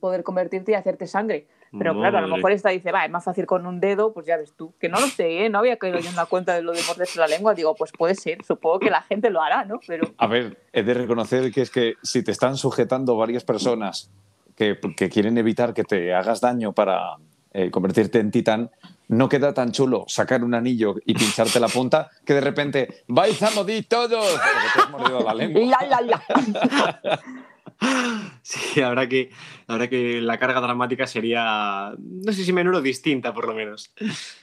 poder 0.00 0.22
convertirte 0.22 0.72
y 0.72 0.74
hacerte 0.74 1.06
sangre. 1.06 1.48
Pero 1.76 1.92
claro, 1.94 2.18
a 2.18 2.20
lo 2.20 2.28
mejor 2.28 2.52
esta 2.52 2.70
dice, 2.70 2.92
va, 2.92 3.04
es 3.04 3.10
más 3.10 3.24
fácil 3.24 3.46
con 3.46 3.66
un 3.66 3.80
dedo, 3.80 4.12
pues 4.12 4.26
ya 4.26 4.36
ves 4.36 4.54
tú. 4.56 4.74
Que 4.78 4.88
no 4.88 5.00
lo 5.00 5.08
sé, 5.08 5.44
¿eh? 5.44 5.50
no 5.50 5.58
había 5.58 5.76
caído 5.76 5.98
yo 5.98 6.08
en 6.08 6.14
la 6.14 6.26
cuenta 6.26 6.54
de 6.54 6.62
lo 6.62 6.72
de 6.72 6.80
morderse 6.86 7.18
la 7.18 7.26
lengua. 7.26 7.52
Digo, 7.52 7.74
pues 7.74 7.90
puede 7.90 8.14
ser, 8.14 8.44
supongo 8.44 8.78
que 8.78 8.90
la 8.90 9.02
gente 9.02 9.28
lo 9.28 9.42
hará, 9.42 9.64
¿no? 9.64 9.80
Pero... 9.84 10.14
A 10.18 10.28
ver, 10.28 10.56
he 10.72 10.84
de 10.84 10.94
reconocer 10.94 11.50
que 11.50 11.62
es 11.62 11.70
que 11.70 11.94
si 12.02 12.22
te 12.22 12.30
están 12.30 12.56
sujetando 12.56 13.16
varias 13.16 13.42
personas 13.42 14.12
que, 14.54 14.78
que 14.96 15.08
quieren 15.08 15.36
evitar 15.36 15.74
que 15.74 15.82
te 15.82 16.14
hagas 16.14 16.40
daño 16.40 16.72
para 16.72 17.16
eh, 17.52 17.72
convertirte 17.72 18.20
en 18.20 18.30
titán, 18.30 18.70
no 19.08 19.28
queda 19.28 19.52
tan 19.52 19.72
chulo 19.72 20.04
sacar 20.06 20.44
un 20.44 20.54
anillo 20.54 20.94
y 21.04 21.14
pincharte 21.14 21.58
la 21.58 21.68
punta 21.68 22.10
que 22.24 22.34
de 22.34 22.40
repente 22.40 23.04
vais 23.08 23.42
a 23.42 23.50
morir 23.50 23.86
todos 23.88 24.24
porque 24.30 24.68
te 24.74 24.80
has 24.80 24.90
mordido 24.90 25.20
la 25.24 25.34
lengua. 25.34 25.62
La, 25.88 26.00
la, 26.00 26.00
la. 26.00 27.20
Sí, 28.42 28.82
habrá 28.82 29.08
que, 29.08 29.30
habrá 29.66 29.88
que 29.88 30.20
la 30.20 30.38
carga 30.38 30.60
dramática 30.60 31.06
sería, 31.06 31.94
no 31.98 32.32
sé 32.32 32.44
si 32.44 32.52
menor 32.52 32.74
o 32.74 32.82
distinta, 32.82 33.32
por 33.32 33.48
lo 33.48 33.54
menos. 33.54 33.94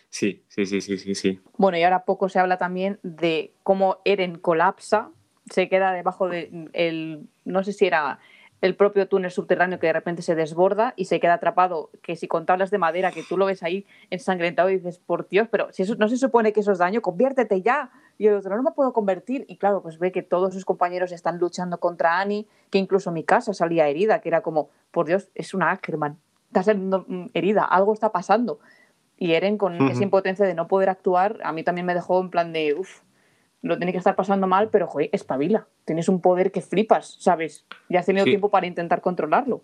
Sí, 0.10 0.44
sí, 0.48 0.66
sí, 0.66 0.82
sí, 0.82 0.98
sí, 0.98 1.14
sí. 1.14 1.40
Bueno, 1.58 1.78
y 1.78 1.84
ahora 1.84 2.04
poco 2.04 2.28
se 2.28 2.40
habla 2.40 2.58
también 2.58 3.00
de 3.04 3.54
cómo 3.62 4.00
Eren 4.04 4.40
colapsa, 4.40 5.12
se 5.52 5.70
queda 5.70 5.94
debajo 5.94 6.30
de 6.30 6.68
el, 6.74 7.28
no 7.46 7.64
sé 7.64 7.74
si 7.74 7.86
era 7.86 8.20
el 8.62 8.76
propio 8.76 9.08
túnel 9.08 9.32
subterráneo 9.32 9.80
que 9.80 9.88
de 9.88 9.94
repente 9.94 10.22
se 10.22 10.36
desborda 10.36 10.94
y 10.96 11.06
se 11.06 11.20
queda 11.20 11.36
atrapado, 11.36 11.90
que 12.02 12.16
si 12.16 12.28
con 12.28 12.46
tablas 12.46 12.72
de 12.72 12.78
madera, 12.78 13.12
que 13.12 13.24
tú 13.24 13.38
lo 13.38 13.46
ves 13.46 13.64
ahí 13.64 13.86
ensangrentado 14.10 14.70
y 14.70 14.78
dices, 14.78 15.00
por 15.00 15.28
Dios, 15.28 15.48
pero 15.52 15.72
si 15.72 15.84
eso 15.84 15.96
no 15.96 16.08
se 16.08 16.18
supone 16.18 16.54
que 16.54 16.60
eso 16.60 16.72
es 16.72 16.78
daño, 16.78 17.02
conviértete 17.02 17.62
ya. 17.62 17.92
Y 18.22 18.28
el 18.28 18.36
otro, 18.36 18.56
no 18.56 18.62
me 18.62 18.70
puedo 18.70 18.94
convertir. 18.94 19.46
Y 19.48 19.58
claro, 19.58 19.82
pues 19.82 19.98
ve 19.98 20.12
que 20.12 20.22
todos 20.22 20.54
sus 20.54 20.64
compañeros 20.64 21.12
están 21.12 21.40
luchando 21.40 21.80
contra 21.80 22.20
Annie, 22.20 22.46
que 22.70 22.78
incluso 22.78 23.12
mi 23.12 23.24
casa 23.24 23.52
salía 23.52 23.88
herida, 23.88 24.22
que 24.22 24.30
era 24.30 24.42
como, 24.42 24.70
por 24.92 25.08
Dios, 25.08 25.32
es 25.34 25.56
una 25.56 25.72
Ackerman, 25.72 26.20
está 26.46 26.62
saliendo 26.62 27.04
mm, 27.08 27.30
herida, 27.34 27.64
algo 27.64 27.94
está 27.94 28.12
pasando. 28.12 28.60
Y 29.18 29.32
Eren, 29.34 29.58
con 29.58 29.90
esa 29.90 30.04
impotencia 30.04 30.46
de 30.46 30.54
no 30.54 30.68
poder 30.68 30.90
actuar, 30.90 31.40
a 31.44 31.52
mí 31.52 31.64
también 31.64 31.88
me 31.88 31.96
dejó 31.96 32.22
en 32.22 32.30
plan 32.30 32.54
de, 32.54 32.76
uff, 32.76 33.02
lo 33.64 33.78
tiene 33.78 33.92
que 33.92 33.98
estar 33.98 34.16
pasando 34.16 34.46
mal, 34.46 34.70
pero 34.70 34.86
joder, 34.86 35.10
espabila. 35.14 35.66
Tienes 35.86 36.08
un 36.08 36.22
poder 36.22 36.52
que 36.52 36.62
flipas, 36.62 37.18
¿sabes? 37.20 37.66
Ya 37.90 38.02
has 38.02 38.06
tenido 38.06 38.26
tiempo 38.26 38.50
para 38.50 38.68
intentar 38.68 39.02
controlarlo. 39.02 39.64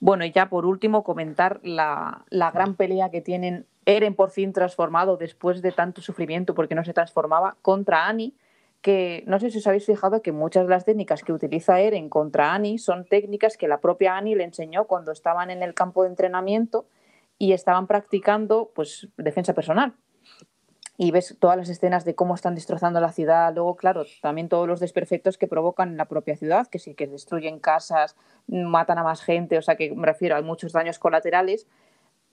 Bueno, 0.00 0.24
y 0.24 0.32
ya 0.32 0.48
por 0.48 0.64
último 0.64 1.04
comentar 1.04 1.60
la, 1.62 2.24
la 2.30 2.50
gran 2.52 2.74
pelea 2.74 3.10
que 3.10 3.20
tienen 3.20 3.66
Eren 3.84 4.14
por 4.14 4.30
fin 4.30 4.52
transformado 4.52 5.16
después 5.16 5.62
de 5.62 5.72
tanto 5.72 6.02
sufrimiento 6.02 6.54
porque 6.54 6.74
no 6.74 6.84
se 6.84 6.92
transformaba 6.92 7.56
contra 7.62 8.06
Annie, 8.06 8.34
que 8.80 9.22
no 9.26 9.38
sé 9.38 9.50
si 9.50 9.58
os 9.58 9.66
habéis 9.66 9.86
fijado 9.86 10.22
que 10.22 10.32
muchas 10.32 10.64
de 10.64 10.70
las 10.70 10.84
técnicas 10.84 11.22
que 11.22 11.32
utiliza 11.32 11.80
Eren 11.80 12.08
contra 12.08 12.52
Annie 12.52 12.78
son 12.78 13.04
técnicas 13.04 13.56
que 13.56 13.68
la 13.68 13.80
propia 13.80 14.16
Annie 14.16 14.34
le 14.34 14.44
enseñó 14.44 14.86
cuando 14.86 15.12
estaban 15.12 15.50
en 15.50 15.62
el 15.62 15.74
campo 15.74 16.02
de 16.02 16.10
entrenamiento 16.10 16.86
y 17.38 17.52
estaban 17.52 17.86
practicando 17.86 18.70
pues 18.74 19.08
defensa 19.16 19.54
personal. 19.54 19.94
Y 20.98 21.10
ves 21.10 21.36
todas 21.40 21.56
las 21.56 21.68
escenas 21.68 22.04
de 22.04 22.14
cómo 22.14 22.34
están 22.34 22.54
destrozando 22.54 23.00
la 23.00 23.12
ciudad, 23.12 23.52
luego 23.54 23.76
claro, 23.76 24.04
también 24.20 24.48
todos 24.48 24.68
los 24.68 24.78
desperfectos 24.78 25.38
que 25.38 25.48
provocan 25.48 25.88
en 25.88 25.96
la 25.96 26.04
propia 26.04 26.36
ciudad, 26.36 26.66
que 26.68 26.78
sí 26.78 26.94
que 26.94 27.06
destruyen 27.06 27.60
casas, 27.60 28.14
matan 28.46 28.98
a 28.98 29.02
más 29.02 29.22
gente, 29.22 29.58
o 29.58 29.62
sea 29.62 29.76
que 29.76 29.92
me 29.94 30.06
refiero 30.06 30.36
a 30.36 30.42
muchos 30.42 30.72
daños 30.72 30.98
colaterales 30.98 31.66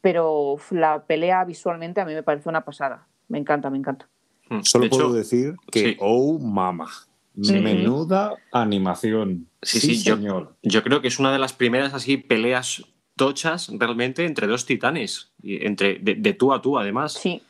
pero 0.01 0.57
la 0.71 1.03
pelea 1.05 1.43
visualmente 1.45 2.01
a 2.01 2.05
mí 2.05 2.13
me 2.13 2.23
parece 2.23 2.49
una 2.49 2.65
pasada. 2.65 3.07
Me 3.27 3.37
encanta, 3.37 3.69
me 3.69 3.77
encanta. 3.77 4.07
Hmm. 4.49 4.61
Solo 4.63 4.89
puedo 4.89 5.13
decir 5.13 5.55
que, 5.71 5.97
oh, 5.99 6.39
mama. 6.39 6.87
Menuda 7.35 8.35
animación. 8.51 9.47
Sí, 9.61 9.79
sí, 9.79 10.03
Yo, 10.03 10.17
yo, 10.61 10.83
creo 10.83 11.01
que 11.01 11.07
es 11.07 11.19
una 11.19 11.31
de 11.31 11.39
las 11.39 11.53
primeras 11.53 11.93
así 11.93 12.17
peleas 12.17 12.83
tochas 13.15 13.69
realmente 13.73 14.25
entre 14.25 14.47
dos 14.47 14.65
titanes, 14.65 15.31
entre, 15.43 15.99
de, 15.99 16.33
tú 16.33 16.53
a 16.53 16.61
tú 16.61 16.77
además. 16.77 17.13
Sí. 17.13 17.41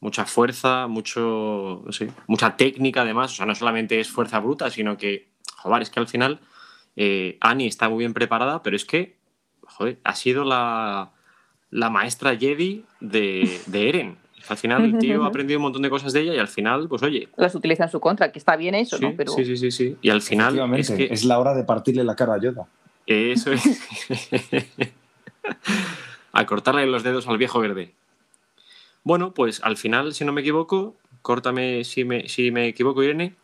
Mucha 0.00 0.24
fuerza, 0.24 0.88
mucho, 0.88 1.84
mucha 2.26 2.56
técnica 2.56 3.02
además, 3.02 3.32
o 3.32 3.36
sea, 3.36 3.46
no 3.46 3.54
solamente 3.54 4.00
es 4.00 4.10
fuerza 4.10 4.40
bruta, 4.40 4.68
sino 4.70 4.96
que, 4.96 5.30
joder, 5.56 5.82
es 5.82 5.90
que 5.90 6.00
al 6.00 6.08
final 6.08 6.40
eh, 6.96 7.38
Annie 7.40 7.68
está 7.68 7.88
muy 7.88 8.00
bien 8.00 8.12
preparada, 8.12 8.64
pero 8.64 8.74
es 8.74 8.84
que, 8.84 9.16
joder, 9.62 10.00
ha 10.02 10.16
sido 10.16 10.44
la, 10.44 11.12
la 11.72 11.90
maestra 11.90 12.36
Jedi 12.36 12.84
de, 13.00 13.60
Eren. 13.72 14.16
Al 14.48 14.56
final 14.56 14.84
el 14.84 14.98
tío 14.98 15.24
ha 15.24 15.26
aprendido 15.26 15.58
un 15.58 15.64
montón 15.64 15.82
de 15.82 15.90
cosas 15.90 16.12
de 16.12 16.20
ella 16.20 16.34
y 16.34 16.38
al 16.38 16.48
final, 16.48 16.86
pues 16.88 17.02
oye. 17.02 17.28
Las 17.36 17.54
utiliza 17.54 17.84
en 17.84 17.90
su 17.90 17.98
contra, 17.98 18.30
que 18.30 18.38
está 18.38 18.54
bien 18.56 18.76
eso, 18.76 18.98
¿no? 19.00 19.14
Pero... 19.16 19.32
Sí, 19.32 19.44
sí, 19.44 19.56
sí, 19.56 19.70
sí. 19.70 19.96
Y 20.02 20.10
al 20.10 20.22
final. 20.22 20.74
Es, 20.76 20.90
que... 20.90 21.08
es 21.10 21.24
la 21.24 21.40
hora 21.40 21.54
de 21.54 21.64
partirle 21.64 22.04
la 22.04 22.14
cara 22.14 22.34
a 22.34 22.38
Yoda. 22.38 22.66
Eso 23.06 23.52
es. 23.52 23.62
a 26.32 26.46
cortarle 26.46 26.86
los 26.86 27.02
dedos 27.02 27.26
al 27.26 27.38
viejo 27.38 27.58
verde. 27.58 27.92
Bueno, 29.04 29.32
pues 29.32 29.60
al 29.64 29.76
final, 29.76 30.14
si 30.14 30.24
no 30.24 30.32
me 30.32 30.42
equivoco, 30.42 30.94
córtame 31.22 31.84
si 31.84 32.04
me, 32.04 32.28
si 32.28 32.50
me 32.50 32.68
equivoco, 32.68 33.02
Irene. 33.02 33.34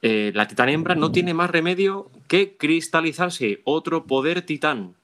Eh, 0.00 0.32
la 0.34 0.48
titán 0.48 0.68
hembra 0.68 0.96
no 0.96 1.12
tiene 1.12 1.32
más 1.32 1.50
remedio 1.50 2.10
que 2.26 2.56
cristalizarse, 2.56 3.60
otro 3.64 4.06
poder 4.06 4.42
titán. 4.42 4.94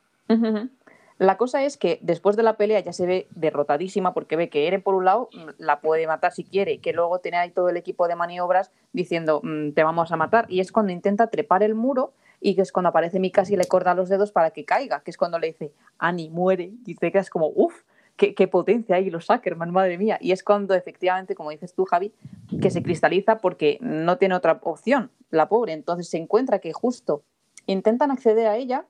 La 1.18 1.36
cosa 1.36 1.64
es 1.64 1.76
que 1.76 1.98
después 2.00 2.36
de 2.36 2.44
la 2.44 2.56
pelea 2.56 2.78
ya 2.78 2.92
se 2.92 3.04
ve 3.04 3.26
derrotadísima 3.30 4.14
porque 4.14 4.36
ve 4.36 4.48
que 4.48 4.68
Eren 4.68 4.82
por 4.82 4.94
un 4.94 5.04
lado 5.04 5.28
mm, 5.32 5.50
la 5.58 5.80
puede 5.80 6.06
matar 6.06 6.32
si 6.32 6.44
quiere, 6.44 6.78
que 6.78 6.92
luego 6.92 7.18
tiene 7.18 7.38
ahí 7.38 7.50
todo 7.50 7.68
el 7.68 7.76
equipo 7.76 8.06
de 8.06 8.14
maniobras 8.14 8.70
diciendo 8.92 9.40
mm, 9.42 9.72
te 9.72 9.82
vamos 9.82 10.12
a 10.12 10.16
matar 10.16 10.46
y 10.48 10.60
es 10.60 10.70
cuando 10.70 10.92
intenta 10.92 11.26
trepar 11.26 11.64
el 11.64 11.74
muro 11.74 12.12
y 12.40 12.54
que 12.54 12.62
es 12.62 12.70
cuando 12.70 12.90
aparece 12.90 13.18
Mikasa 13.18 13.52
y 13.52 13.56
le 13.56 13.66
corta 13.66 13.94
los 13.94 14.08
dedos 14.08 14.30
para 14.30 14.52
que 14.52 14.64
caiga, 14.64 15.00
que 15.00 15.10
es 15.10 15.16
cuando 15.16 15.40
le 15.40 15.48
dice 15.48 15.72
Ani 15.98 16.30
muere 16.30 16.70
y 16.86 16.94
te 16.94 17.10
quedas 17.10 17.30
como 17.30 17.48
uff, 17.48 17.82
qué, 18.16 18.48
potencia 18.48 18.94
hay 18.94 19.10
los 19.10 19.28
Ackerman, 19.28 19.72
madre 19.72 19.98
mía. 19.98 20.18
Y 20.20 20.30
es 20.30 20.44
cuando 20.44 20.74
efectivamente, 20.74 21.34
como 21.34 21.50
dices 21.50 21.74
tú 21.74 21.84
Javi, 21.84 22.12
que 22.60 22.70
se 22.70 22.82
cristaliza 22.82 23.38
porque 23.38 23.78
no 23.80 24.18
tiene 24.18 24.36
otra 24.36 24.60
opción, 24.62 25.10
la 25.30 25.48
pobre. 25.48 25.72
Entonces 25.72 26.08
se 26.08 26.18
encuentra 26.18 26.60
que 26.60 26.72
justo 26.72 27.22
intentan 27.66 28.12
acceder 28.12 28.46
a 28.46 28.56
ella 28.56 28.86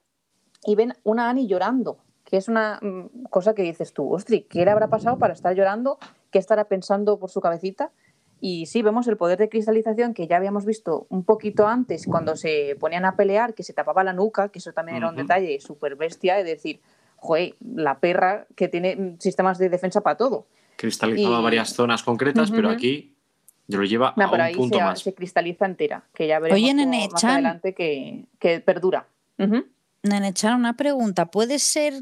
y 0.66 0.74
ven 0.74 0.94
una 1.04 1.30
Ani 1.30 1.46
llorando 1.46 1.98
que 2.28 2.36
es 2.36 2.48
una 2.48 2.78
mm, 2.82 3.24
cosa 3.30 3.54
que 3.54 3.62
dices 3.62 3.94
tú, 3.94 4.12
ostri, 4.12 4.42
¿qué 4.42 4.62
le 4.66 4.70
habrá 4.70 4.88
pasado 4.88 5.18
para 5.18 5.32
estar 5.32 5.54
llorando? 5.54 5.98
¿Qué 6.30 6.38
estará 6.38 6.64
pensando 6.64 7.18
por 7.18 7.30
su 7.30 7.40
cabecita? 7.40 7.90
Y 8.38 8.66
sí, 8.66 8.82
vemos 8.82 9.08
el 9.08 9.16
poder 9.16 9.38
de 9.38 9.48
cristalización 9.48 10.12
que 10.12 10.26
ya 10.26 10.36
habíamos 10.36 10.66
visto 10.66 11.06
un 11.08 11.24
poquito 11.24 11.66
antes 11.66 12.06
cuando 12.06 12.36
se 12.36 12.76
ponían 12.78 13.06
a 13.06 13.16
pelear, 13.16 13.54
que 13.54 13.62
se 13.62 13.72
tapaba 13.72 14.04
la 14.04 14.12
nuca, 14.12 14.50
que 14.50 14.58
eso 14.58 14.72
también 14.72 14.98
era 14.98 15.08
un 15.08 15.16
detalle 15.16 15.58
súper 15.60 15.96
bestia, 15.96 16.38
es 16.38 16.44
decir, 16.44 16.80
joder, 17.16 17.54
la 17.60 17.98
perra 17.98 18.46
que 18.54 18.68
tiene 18.68 18.94
mm, 18.94 19.18
sistemas 19.18 19.56
de 19.56 19.70
defensa 19.70 20.02
para 20.02 20.18
todo. 20.18 20.46
Cristalizaba 20.76 21.40
varias 21.40 21.70
zonas 21.70 22.02
concretas, 22.02 22.50
pero 22.50 22.68
aquí 22.68 23.14
lo 23.68 23.82
lleva 23.84 24.10
a 24.10 24.48
un 24.50 24.56
punto 24.56 24.76
se, 24.76 24.84
más. 24.84 25.00
se 25.00 25.14
cristaliza 25.14 25.64
entera, 25.64 26.04
que 26.12 26.26
ya 26.26 26.38
veremos 26.40 27.10
más 27.10 27.24
adelante 27.24 27.72
que, 27.72 28.26
que 28.38 28.60
perdura. 28.60 29.06
Nene 30.02 30.32
Chan, 30.34 30.54
una 30.54 30.76
pregunta. 30.76 31.26
¿Puede 31.26 31.58
ser 31.58 31.94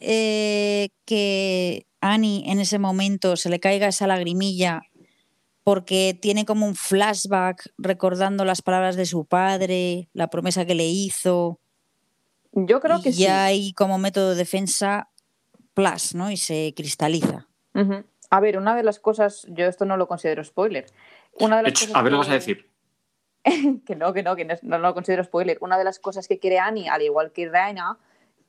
eh, 0.00 0.88
que 1.04 1.86
Annie 2.00 2.50
en 2.50 2.60
ese 2.60 2.78
momento 2.78 3.36
se 3.36 3.50
le 3.50 3.60
caiga 3.60 3.88
esa 3.88 4.06
lagrimilla 4.06 4.82
porque 5.64 6.18
tiene 6.20 6.44
como 6.44 6.66
un 6.66 6.74
flashback 6.74 7.72
recordando 7.78 8.44
las 8.44 8.62
palabras 8.62 8.96
de 8.96 9.06
su 9.06 9.24
padre, 9.24 10.08
la 10.12 10.28
promesa 10.28 10.64
que 10.64 10.74
le 10.74 10.86
hizo. 10.86 11.60
Yo 12.52 12.80
creo 12.80 13.00
que 13.00 13.10
y 13.10 13.12
sí. 13.12 13.26
hay 13.26 13.72
como 13.72 13.98
método 13.98 14.30
de 14.30 14.36
defensa 14.36 15.08
plus, 15.74 16.14
¿no? 16.14 16.30
Y 16.30 16.36
se 16.36 16.74
cristaliza. 16.76 17.46
A 18.30 18.40
ver, 18.40 18.58
una 18.58 18.74
de 18.74 18.82
las 18.82 18.98
cosas, 18.98 19.46
yo 19.48 19.66
esto 19.66 19.84
no 19.84 19.96
lo 19.96 20.08
considero 20.08 20.42
spoiler. 20.42 20.86
Una 21.38 21.58
de 21.58 21.70
las 21.70 21.94
a 21.94 22.02
ver, 22.02 22.12
lo 22.12 22.18
vas 22.18 22.28
a 22.28 22.34
decir. 22.34 22.68
que 23.86 23.96
no, 23.96 24.12
que 24.12 24.22
no, 24.22 24.36
que 24.36 24.44
no, 24.44 24.54
no, 24.62 24.78
lo 24.78 24.94
considero 24.94 25.24
spoiler. 25.24 25.58
Una 25.60 25.78
de 25.78 25.84
las 25.84 25.98
cosas 25.98 26.28
que 26.28 26.38
quiere 26.38 26.58
Annie, 26.58 26.88
al 26.88 27.02
igual 27.02 27.32
que 27.32 27.48
Raina, 27.48 27.98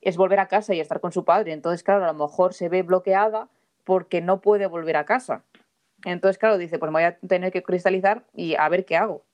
es 0.04 0.16
volver 0.16 0.40
a 0.40 0.48
casa 0.48 0.74
y 0.74 0.80
estar 0.80 1.00
con 1.00 1.12
su 1.12 1.24
padre. 1.24 1.52
Entonces, 1.52 1.82
claro, 1.82 2.04
a 2.04 2.12
lo 2.12 2.14
mejor 2.14 2.54
se 2.54 2.68
ve 2.68 2.82
bloqueada 2.82 3.48
porque 3.84 4.20
no 4.20 4.40
puede 4.40 4.66
volver 4.66 4.96
a 4.96 5.04
casa. 5.04 5.44
Entonces, 6.04 6.38
claro, 6.38 6.58
dice, 6.58 6.78
pues 6.78 6.90
me 6.90 6.98
voy 6.98 7.04
a 7.04 7.18
tener 7.18 7.52
que 7.52 7.62
cristalizar 7.62 8.24
y 8.34 8.54
a 8.54 8.68
ver 8.68 8.84
qué 8.84 8.96
hago. 8.96 9.24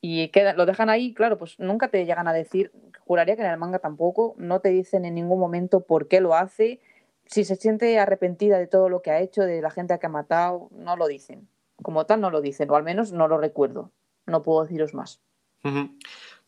Y 0.00 0.30
lo 0.56 0.66
dejan 0.66 0.90
ahí, 0.90 1.14
claro, 1.14 1.38
pues 1.38 1.58
nunca 1.60 1.88
te 1.88 2.04
llegan 2.04 2.26
a 2.26 2.32
decir, 2.32 2.72
juraría 3.06 3.36
que 3.36 3.42
en 3.42 3.50
el 3.50 3.56
manga 3.56 3.78
tampoco, 3.78 4.34
no 4.36 4.60
te 4.60 4.70
dicen 4.70 5.04
en 5.04 5.14
ningún 5.14 5.38
momento 5.38 5.80
por 5.80 6.08
qué 6.08 6.20
lo 6.20 6.34
hace, 6.34 6.80
si 7.26 7.44
se 7.44 7.54
siente 7.54 7.98
arrepentida 7.98 8.58
de 8.58 8.66
todo 8.66 8.88
lo 8.88 9.00
que 9.00 9.12
ha 9.12 9.20
hecho, 9.20 9.42
de 9.42 9.62
la 9.62 9.70
gente 9.70 9.96
que 9.98 10.06
ha 10.06 10.10
matado, 10.10 10.68
no 10.72 10.96
lo 10.96 11.06
dicen. 11.06 11.48
Como 11.82 12.04
tal, 12.04 12.20
no 12.20 12.30
lo 12.30 12.40
dicen, 12.40 12.68
o 12.70 12.74
al 12.74 12.82
menos 12.82 13.12
no 13.12 13.28
lo 13.28 13.38
recuerdo. 13.38 13.90
No 14.26 14.42
puedo 14.42 14.62
deciros 14.62 14.92
más. 14.92 15.20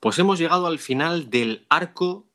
Pues 0.00 0.18
hemos 0.18 0.38
llegado 0.38 0.66
al 0.66 0.78
final 0.78 1.30
del 1.30 1.64
arco 1.68 2.26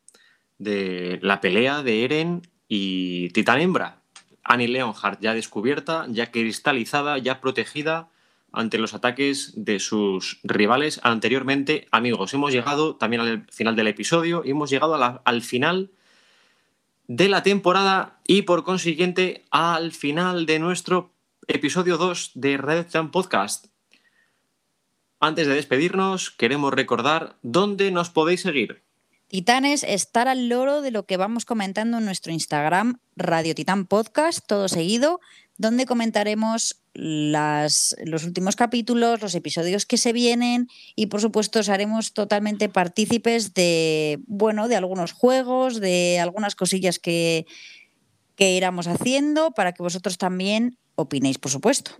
de 0.59 1.19
la 1.23 1.41
pelea 1.41 1.81
de 1.81 2.03
Eren 2.03 2.41
y 2.67 3.29
Titán 3.29 3.59
Hembra. 3.59 4.01
Annie 4.43 4.67
Leonhardt 4.67 5.21
ya 5.21 5.33
descubierta, 5.33 6.05
ya 6.09 6.31
cristalizada, 6.31 7.17
ya 7.17 7.41
protegida 7.41 8.09
ante 8.51 8.77
los 8.77 8.93
ataques 8.93 9.53
de 9.55 9.79
sus 9.79 10.39
rivales 10.43 10.99
anteriormente. 11.03 11.87
Amigos, 11.91 12.33
hemos 12.33 12.51
llegado 12.51 12.95
también 12.95 13.21
al 13.21 13.45
final 13.51 13.75
del 13.75 13.87
episodio 13.87 14.43
y 14.45 14.51
hemos 14.51 14.69
llegado 14.69 15.21
al 15.23 15.41
final 15.41 15.91
de 17.07 17.29
la 17.29 17.43
temporada 17.43 18.19
y 18.25 18.43
por 18.43 18.63
consiguiente 18.63 19.45
al 19.51 19.91
final 19.91 20.45
de 20.45 20.59
nuestro 20.59 21.11
episodio 21.47 21.97
2 21.97 22.31
de 22.35 22.57
Red 22.57 22.87
Jam 22.91 23.11
Podcast. 23.11 23.67
Antes 25.19 25.47
de 25.47 25.55
despedirnos, 25.55 26.31
queremos 26.31 26.73
recordar 26.73 27.35
dónde 27.41 27.91
nos 27.91 28.09
podéis 28.09 28.41
seguir. 28.41 28.88
Titanes, 29.29 29.83
estar 29.83 30.27
al 30.27 30.49
loro 30.49 30.81
de 30.81 30.89
lo 30.89 31.05
que 31.05 31.15
vamos 31.15 31.45
comentando 31.45 31.99
en 31.99 32.05
nuestro 32.05 32.33
Instagram, 32.33 32.99
Radio 33.15 33.53
Titán 33.53 33.85
Podcast, 33.85 34.39
todo 34.47 34.67
seguido, 34.67 35.19
donde 35.55 35.85
comentaremos 35.85 36.81
los 36.95 38.23
últimos 38.25 38.55
capítulos, 38.55 39.21
los 39.21 39.35
episodios 39.35 39.85
que 39.85 39.97
se 39.97 40.13
vienen 40.13 40.67
y 40.95 41.05
por 41.05 41.21
supuesto 41.21 41.59
os 41.59 41.69
haremos 41.69 42.13
totalmente 42.13 42.69
partícipes 42.69 43.53
de, 43.53 44.19
bueno, 44.25 44.67
de 44.67 44.77
algunos 44.77 45.11
juegos, 45.11 45.79
de 45.79 46.17
algunas 46.19 46.55
cosillas 46.55 46.97
que, 46.97 47.45
que 48.35 48.55
iramos 48.55 48.87
haciendo 48.87 49.51
para 49.51 49.73
que 49.73 49.83
vosotros 49.83 50.17
también 50.17 50.79
opinéis, 50.95 51.37
por 51.37 51.51
supuesto. 51.51 51.91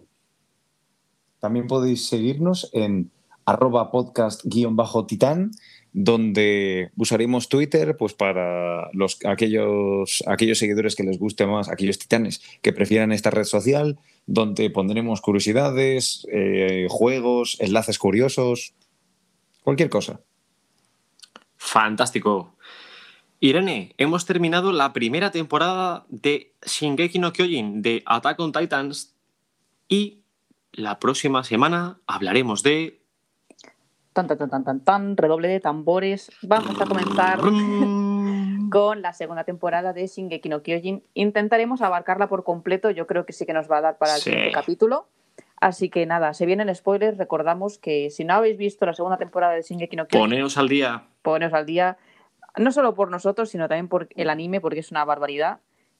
También 1.39 1.67
podéis 1.67 2.07
seguirnos 2.07 2.71
en 2.73 3.11
arroba 3.45 3.91
podcast-titán 3.91 5.51
donde 5.91 6.91
usaremos 6.95 7.49
Twitter 7.49 7.97
pues 7.97 8.13
para 8.13 8.89
los, 8.93 9.17
aquellos, 9.25 10.23
aquellos 10.27 10.59
seguidores 10.59 10.95
que 10.95 11.03
les 11.03 11.17
guste 11.17 11.45
más, 11.47 11.69
aquellos 11.69 11.97
titanes 11.97 12.41
que 12.61 12.73
prefieran 12.73 13.11
esta 13.11 13.31
red 13.31 13.45
social, 13.45 13.97
donde 14.25 14.69
pondremos 14.69 15.21
curiosidades, 15.21 16.27
eh, 16.31 16.87
juegos, 16.89 17.57
enlaces 17.59 17.97
curiosos, 17.97 18.73
cualquier 19.63 19.89
cosa. 19.89 20.21
Fantástico. 21.57 22.55
Irene, 23.39 23.93
hemos 23.97 24.25
terminado 24.25 24.71
la 24.71 24.91
primera 24.93 25.31
temporada 25.31 26.05
de 26.09 26.53
Shingeki 26.65 27.19
no 27.19 27.31
Kyojin 27.31 27.81
de 27.81 28.03
Attack 28.05 28.39
on 28.39 28.51
Titans 28.51 29.15
y 29.87 30.23
la 30.71 30.99
próxima 30.99 31.43
semana 31.43 31.99
hablaremos 32.05 32.63
de 32.63 32.98
tan, 34.13 34.27
tan, 34.27 34.37
tan, 34.37 34.63
tan, 34.63 34.79
tan, 34.83 35.17
redoble 35.17 35.47
de 35.47 35.59
tambores. 35.59 36.31
Vamos 36.41 36.79
a 36.79 36.85
comenzar. 36.85 37.39
con 38.69 39.01
la 39.01 39.13
segunda 39.13 39.43
temporada 39.43 39.93
de 39.93 40.07
Shingeki 40.07 40.49
no 40.49 40.61
Kyojin. 40.61 41.03
Intentaremos 41.13 41.81
abarcarla 41.81 42.27
por 42.27 42.43
completo, 42.43 42.91
yo 42.91 43.07
creo 43.07 43.25
que 43.25 43.33
sí 43.33 43.45
que 43.45 43.53
nos 43.53 43.69
va 43.69 43.77
a 43.77 43.81
dar 43.81 43.97
para 43.97 44.15
el 44.15 44.21
siguiente 44.21 44.51
capítulo. 44.51 45.07
Así 45.59 45.89
que 45.89 46.05
nada, 46.05 46.33
se 46.33 46.45
vienen 46.45 46.73
spoilers, 46.73 47.17
recordamos 47.17 47.77
que 47.77 48.09
si 48.11 48.23
no 48.23 48.35
habéis 48.35 48.57
visto 48.57 48.85
la 48.85 48.93
segunda 48.93 49.17
temporada 49.17 49.53
de 49.53 49.61
Shingeki 49.61 49.95
no 49.95 50.07
Kyojin... 50.07 50.29
Poneos 50.29 50.57
al 50.57 50.69
día. 50.69 51.03
Poneos 51.21 51.53
al 51.53 51.65
día, 51.65 51.97
no 52.57 52.71
solo 52.71 52.95
por 52.95 53.11
nosotros, 53.11 53.49
sino 53.49 53.67
también 53.67 53.89
por 53.89 54.07
el 54.15 54.29
anime, 54.29 54.61
porque 54.61 54.79
es 54.79 54.91
una 54.91 55.03
barbaridad. 55.03 55.59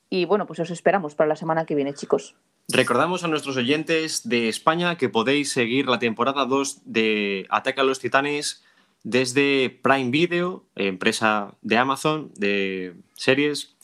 Y 0.10 0.26
bueno, 0.26 0.46
pues 0.46 0.60
os 0.60 0.72
esperamos 0.72 1.16
para 1.16 1.28
la 1.28 1.36
semana 1.36 1.66
que 1.66 1.76
viene, 1.76 1.94
chicos. 1.94 2.36
Recordamos 2.72 3.24
a 3.24 3.28
nuestros 3.28 3.58
oyentes 3.58 4.30
de 4.30 4.48
España 4.48 4.96
que 4.96 5.10
podéis 5.10 5.52
seguir 5.52 5.88
la 5.88 5.98
temporada 5.98 6.46
2 6.46 6.82
de 6.86 7.48
Ataca 7.50 7.82
a 7.82 7.84
los 7.84 8.00
Titanes 8.00 8.64
desde 9.02 9.72
Prime 9.82 10.12
Video, 10.12 10.66
empresa 10.76 11.56
de 11.64 11.78
Amazon 11.78 12.32
de 12.36 12.94
series. 13.16 13.76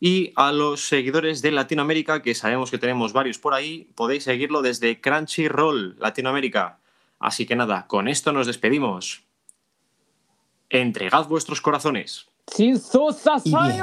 Y 0.00 0.32
a 0.36 0.52
los 0.52 0.88
seguidores 0.88 1.42
de 1.42 1.50
Latinoamérica, 1.50 2.22
que 2.22 2.34
sabemos 2.34 2.70
que 2.70 2.78
tenemos 2.78 3.12
varios 3.12 3.38
por 3.38 3.52
ahí, 3.52 3.90
podéis 3.94 4.24
seguirlo 4.24 4.62
desde 4.62 5.02
Crunchyroll 5.02 5.98
Latinoamérica. 5.98 6.78
Así 7.18 7.44
que 7.44 7.56
nada, 7.56 7.86
con 7.86 8.08
esto 8.08 8.32
nos 8.32 8.46
despedimos. 8.46 9.22
Entregad 10.70 11.28
vuestros 11.28 11.60
corazones. 11.60 12.28
¡Sin 12.46 12.80
Vale. 13.52 13.82